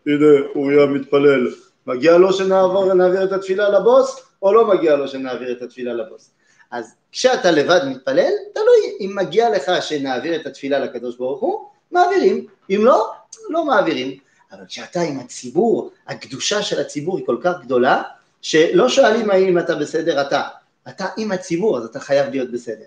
הנה, 0.06 0.46
אוריה 0.54 0.86
מתפלל. 0.86 1.54
מגיע 1.86 2.18
לו 2.18 2.32
שנעבור 2.32 2.86
ונעביר 2.86 3.24
את 3.24 3.32
התפילה 3.32 3.68
לבוס, 3.68 4.20
או 4.42 4.52
לא 4.52 4.66
מגיע 4.66 4.96
לו 4.96 5.08
שנעביר 5.08 5.52
את 5.52 5.62
התפילה 5.62 5.92
לבוס. 5.92 6.30
אז 6.70 6.94
כשאתה 7.12 7.50
לבד 7.50 7.80
מתפלל, 7.84 8.32
תלוי 8.54 8.96
אם 9.00 9.16
מגיע 9.16 9.50
לך 9.50 9.70
שנעביר 9.80 10.40
את 10.40 10.46
התפילה 10.46 10.78
לקדוש 10.78 11.16
ברוך 11.16 11.40
הוא, 11.40 11.66
מעבירים, 11.90 12.46
אם 12.70 12.80
לא, 12.82 13.12
לא 13.48 13.64
מעבירים. 13.64 14.18
אבל 14.52 14.66
כשאתה 14.68 15.00
עם 15.00 15.20
הציבור, 15.20 15.90
הקדושה 16.06 16.62
של 16.62 16.80
הציבור 16.80 17.18
היא 17.18 17.26
כל 17.26 17.36
כך 17.42 17.52
גדולה, 17.62 18.02
שלא 18.42 18.88
שואלים 18.88 19.30
האם 19.30 19.58
אתה 19.58 19.74
בסדר 19.74 20.20
אתה, 20.20 20.42
אתה 20.88 21.06
עם 21.16 21.32
הציבור 21.32 21.78
אז 21.78 21.84
אתה 21.84 22.00
חייב 22.00 22.30
להיות 22.30 22.52
בסדר. 22.52 22.84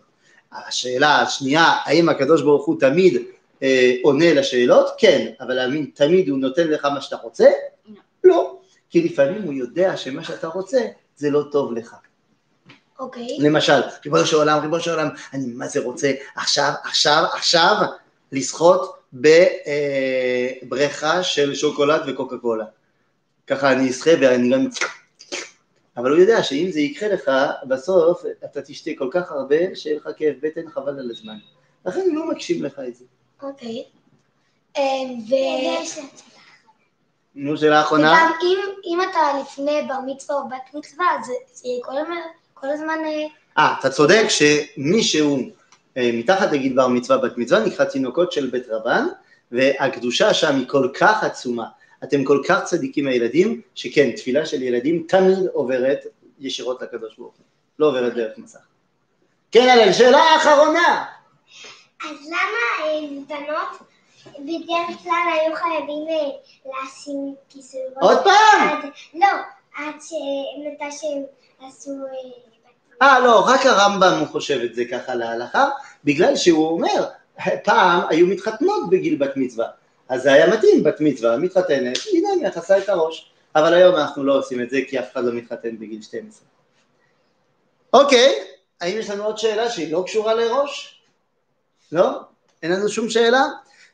השאלה 0.52 1.22
השנייה, 1.22 1.74
האם 1.84 2.10
הקדוש 2.10 2.41
ברוך 2.41 2.65
הוא 2.65 2.80
תמיד 2.80 3.22
אה, 3.63 3.96
עונה 4.04 4.34
לשאלות? 4.34 4.89
כן, 4.98 5.32
אבל 5.39 5.60
האם 5.60 5.86
תמיד 5.93 6.30
הוא 6.30 6.38
נותן 6.39 6.67
לך 6.67 6.86
מה 6.86 7.02
שאתה 7.02 7.15
רוצה? 7.15 7.50
לא, 8.24 8.58
כי 8.89 9.02
לפעמים 9.02 9.41
הוא 9.41 9.54
יודע 9.54 9.98
שמה 9.98 10.24
שאתה 10.24 10.48
רוצה 10.48 10.82
זה 11.15 11.30
לא 11.30 11.43
טוב 11.52 11.74
לך. 11.74 11.96
אוקיי. 12.99 13.38
למשל, 13.39 13.82
ריבונו 14.06 14.25
של 14.25 14.36
עולם, 14.36 14.60
ריבונו 14.60 14.82
של 14.82 14.91
עולם, 14.91 15.10
אני 15.34 15.45
מה 15.53 15.67
זה 15.67 15.79
רוצה 15.79 16.12
עכשיו, 16.36 16.71
עכשיו, 16.84 17.23
עכשיו, 17.34 17.75
לשחות 18.32 18.97
בבריכה 20.63 21.23
של 21.23 21.56
שוקולד 21.56 22.01
וקוקה 22.08 22.38
קולה. 22.38 22.65
ככה 23.47 23.71
אני 23.71 23.89
אשחה 23.89 24.12
ואני 24.21 24.49
גם... 24.49 24.67
אבל 25.97 26.12
הוא 26.12 26.19
יודע 26.19 26.43
שאם 26.43 26.69
זה 26.71 26.79
יקרה 26.79 27.10
לך, 27.10 27.32
בסוף 27.67 28.23
אתה 28.45 28.62
תשתה 28.62 28.91
כל 28.97 29.08
כך 29.12 29.32
הרבה, 29.32 29.56
שיהיה 29.75 29.97
לך 29.97 30.10
כאב 30.17 30.36
בטן 30.41 30.69
חבל 30.69 30.99
על 30.99 31.12
הזמן. 31.12 31.38
לכן 31.86 31.99
הוא 31.99 32.15
לא 32.15 32.32
מקשיב 32.32 32.63
לך 32.63 32.79
את 32.88 32.95
זה. 32.95 33.06
אוקיי. 33.41 33.84
אמ, 34.77 35.19
ו... 35.29 35.34
נו, 37.36 37.58
שאלה 37.58 37.82
אחרונה? 37.82 38.13
וגם 38.13 38.32
אם, 38.86 38.99
אתה 39.12 39.19
לפני 39.41 39.82
בר 39.88 39.99
מצווה 40.06 40.36
או 40.38 40.47
בת 40.49 40.73
מצווה, 40.73 41.06
אז 41.19 41.25
זה, 41.25 41.34
זה 41.53 41.67
יהיה 41.67 41.84
כל, 41.84 41.97
הזמן- 41.97 42.15
כל 42.63 42.69
הזמן... 42.69 42.99
אה, 43.06 43.26
אה, 43.58 43.76
אתה 43.80 43.89
צודק 43.89 44.23
שמי 44.30 45.04
שהוא 45.04 45.39
אה, 45.97 46.10
מתחת 46.13 46.52
לגיל 46.52 46.76
בר 46.76 46.88
מצווה 46.88 47.17
בת 47.17 47.38
מצווה 47.38 47.60
נקרא 47.65 47.86
תינוקות 47.86 48.32
של 48.32 48.49
בית 48.49 48.63
רבן 48.69 49.06
והקדושה 49.52 50.34
שם 50.34 50.56
היא 50.56 50.67
כל 50.67 50.89
כך 50.99 51.23
עצומה, 51.23 51.65
אתם 52.04 52.23
כל 52.23 52.41
כך 52.47 52.63
צדיקים 52.63 53.08
הילדים, 53.08 53.62
שכן, 53.76 54.12
תפילה 54.12 54.45
של 54.45 54.62
ילדים 54.63 55.06
תמיד 55.08 55.38
עוברת 55.54 55.99
ישירות 56.39 56.82
לקדוש 56.82 57.17
ברוך 57.17 57.34
הוא, 57.38 57.45
לא 57.80 57.88
עוברת 57.88 58.13
דרך 58.13 58.38
מסך. 58.38 58.60
כן, 59.52 59.69
הלל, 59.69 59.93
שאלה 59.93 60.36
אחרונה. 60.38 61.06
אז 62.04 62.28
למה 62.28 62.86
אה, 62.86 62.99
בנות 63.28 63.80
בדרך 64.39 65.04
כלל 65.04 65.23
היו 65.34 65.56
חייבים 65.56 66.06
לשים 66.65 67.36
כיסוי? 67.49 67.82
עוד 68.02 68.17
פעם? 68.23 68.67
עד- 68.67 68.89
לא, 69.13 69.28
עד. 69.78 69.95
מתי 70.58 70.97
שהם 70.97 71.23
עשו... 71.67 71.91
אה, 73.01 73.08
אה, 73.08 73.19
לא, 73.19 73.39
רק 73.47 73.65
הרמב"ם 73.65 74.17
הוא 74.19 74.27
חושב 74.27 74.60
את 74.65 74.75
זה 74.75 74.84
ככה 74.91 75.15
להלכה, 75.15 75.69
בגלל 76.03 76.36
שהוא 76.36 76.67
אומר, 76.67 77.06
פעם 77.63 78.01
היו 78.10 78.27
מתחתנות 78.27 78.89
בגיל 78.89 79.15
בת 79.15 79.32
מצווה, 79.36 79.65
אז 80.10 80.21
זה 80.21 80.34
היה 80.34 80.47
מתאים, 80.47 80.84
בת 80.84 80.97
מצווה, 80.99 81.38
מתחתנת, 81.38 81.97
הנה 82.13 82.29
היא 82.29 82.47
מכסה 82.47 82.77
את 82.77 82.89
הראש, 82.89 83.32
אבל 83.56 83.73
היום 83.73 83.95
אנחנו 83.95 84.23
לא 84.23 84.38
עושים 84.38 84.62
את 84.62 84.69
זה 84.69 84.79
כי 84.89 84.99
אף 84.99 85.12
אחד 85.13 85.23
לא 85.23 85.34
מתחתן 85.34 85.79
בגיל 85.79 86.01
12. 86.01 86.47
אוקיי, 87.93 88.34
האם 88.82 88.97
יש 88.99 89.10
לנו 89.10 89.23
עוד 89.23 89.38
שאלה 89.38 89.69
שהיא 89.69 89.93
לא 89.93 90.03
קשורה 90.06 90.34
לראש? 90.34 91.01
לא? 91.91 92.19
אין 92.63 92.71
לנו 92.71 92.89
שום 92.89 93.10
שאלה? 93.10 93.43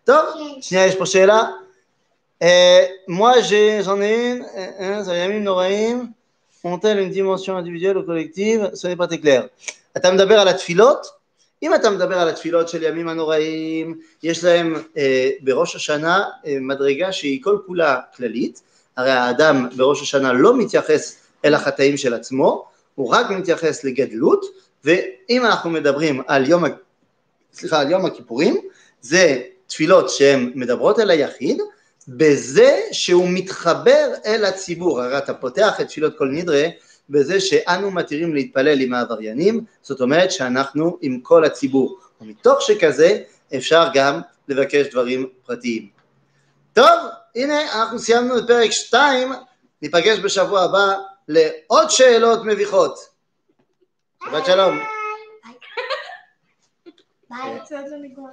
טוב, 0.03 0.25
כן. 0.33 0.61
שנייה, 0.61 0.85
יש 0.85 0.95
פה 0.95 1.05
שאלה. 1.05 1.43
Moi, 3.07 3.41
j'ai- 3.41 3.81
j'en 3.83 3.99
ai 4.01 4.13
une, 4.31 4.43
euh, 4.45 4.81
hein, 4.81 5.01
זה 5.01 5.15
ימים 5.15 5.43
נוראים, 5.43 6.11
ont-elles 6.63 6.99
une 6.99 7.11
dimension 7.11 7.57
individuelle 7.57 7.97
ou 7.97 8.03
collective? 8.03 8.71
ce 8.73 8.87
n'est 8.87 8.95
pas 8.95 9.07
très 9.07 9.19
clair. 9.19 9.47
אתה 9.97 10.11
מדבר 10.11 10.39
על 10.39 10.47
התפילות? 10.47 11.07
אם 11.63 11.75
אתה 11.75 11.89
מדבר 11.89 12.19
על 12.19 12.29
התפילות 12.29 12.69
של 12.69 12.83
ימים 12.83 13.07
הנוראים, 13.07 13.99
יש 14.23 14.43
להם 14.43 14.75
אה, 14.97 15.29
בראש 15.41 15.75
השנה 15.75 16.23
אה, 16.45 16.57
מדרגה 16.61 17.11
שהיא 17.11 17.43
כל 17.43 17.57
כולה 17.67 17.99
כללית, 18.15 18.61
הרי 18.97 19.11
האדם 19.11 19.67
בראש 19.75 20.01
השנה 20.01 20.33
לא 20.33 20.57
מתייחס 20.57 21.15
אל 21.45 21.53
החטאים 21.53 21.97
של 21.97 22.13
עצמו, 22.13 22.65
הוא 22.95 23.09
רק 23.09 23.29
מתייחס 23.29 23.83
לגדלות, 23.83 24.45
ואם 24.85 25.45
אנחנו 25.45 25.69
מדברים 25.69 26.21
על 26.27 26.49
יום, 26.49 26.63
סליחה, 27.53 27.79
על 27.79 27.91
יום 27.91 28.05
הכיפורים, 28.05 28.57
זה 29.01 29.41
תפילות 29.67 30.09
שהן 30.09 30.51
מדברות 30.55 30.99
אל 30.99 31.09
היחיד, 31.09 31.61
בזה 32.17 32.81
שהוא 32.91 33.27
מתחבר 33.29 34.13
אל 34.25 34.45
הציבור, 34.45 35.01
הרי 35.01 35.17
אתה 35.17 35.33
פותח 35.33 35.81
את 35.81 35.87
תפילות 35.87 36.17
כל 36.17 36.27
נדרה 36.27 36.67
בזה 37.09 37.41
שאנו 37.41 37.91
מתירים 37.91 38.35
להתפלל 38.35 38.81
עם 38.81 38.93
העבריינים, 38.93 39.65
זאת 39.81 40.01
אומרת 40.01 40.31
שאנחנו 40.31 40.97
עם 41.01 41.19
כל 41.19 41.45
הציבור, 41.45 41.99
ומתוך 42.21 42.61
שכזה 42.61 43.21
אפשר 43.55 43.87
גם 43.93 44.21
לבקש 44.47 44.87
דברים 44.87 45.29
פרטיים. 45.45 45.89
טוב, 46.73 46.99
הנה 47.35 47.79
אנחנו 47.79 47.99
סיימנו 47.99 48.37
את 48.37 48.43
פרק 48.47 48.71
2, 48.71 49.31
ניפגש 49.81 50.19
בשבוע 50.19 50.61
הבא 50.61 50.93
לעוד 51.27 51.89
שאלות 51.89 52.45
מביכות. 52.45 52.99
שבת 54.25 54.45
שלום. 54.45 54.79
ביי. 57.29 57.59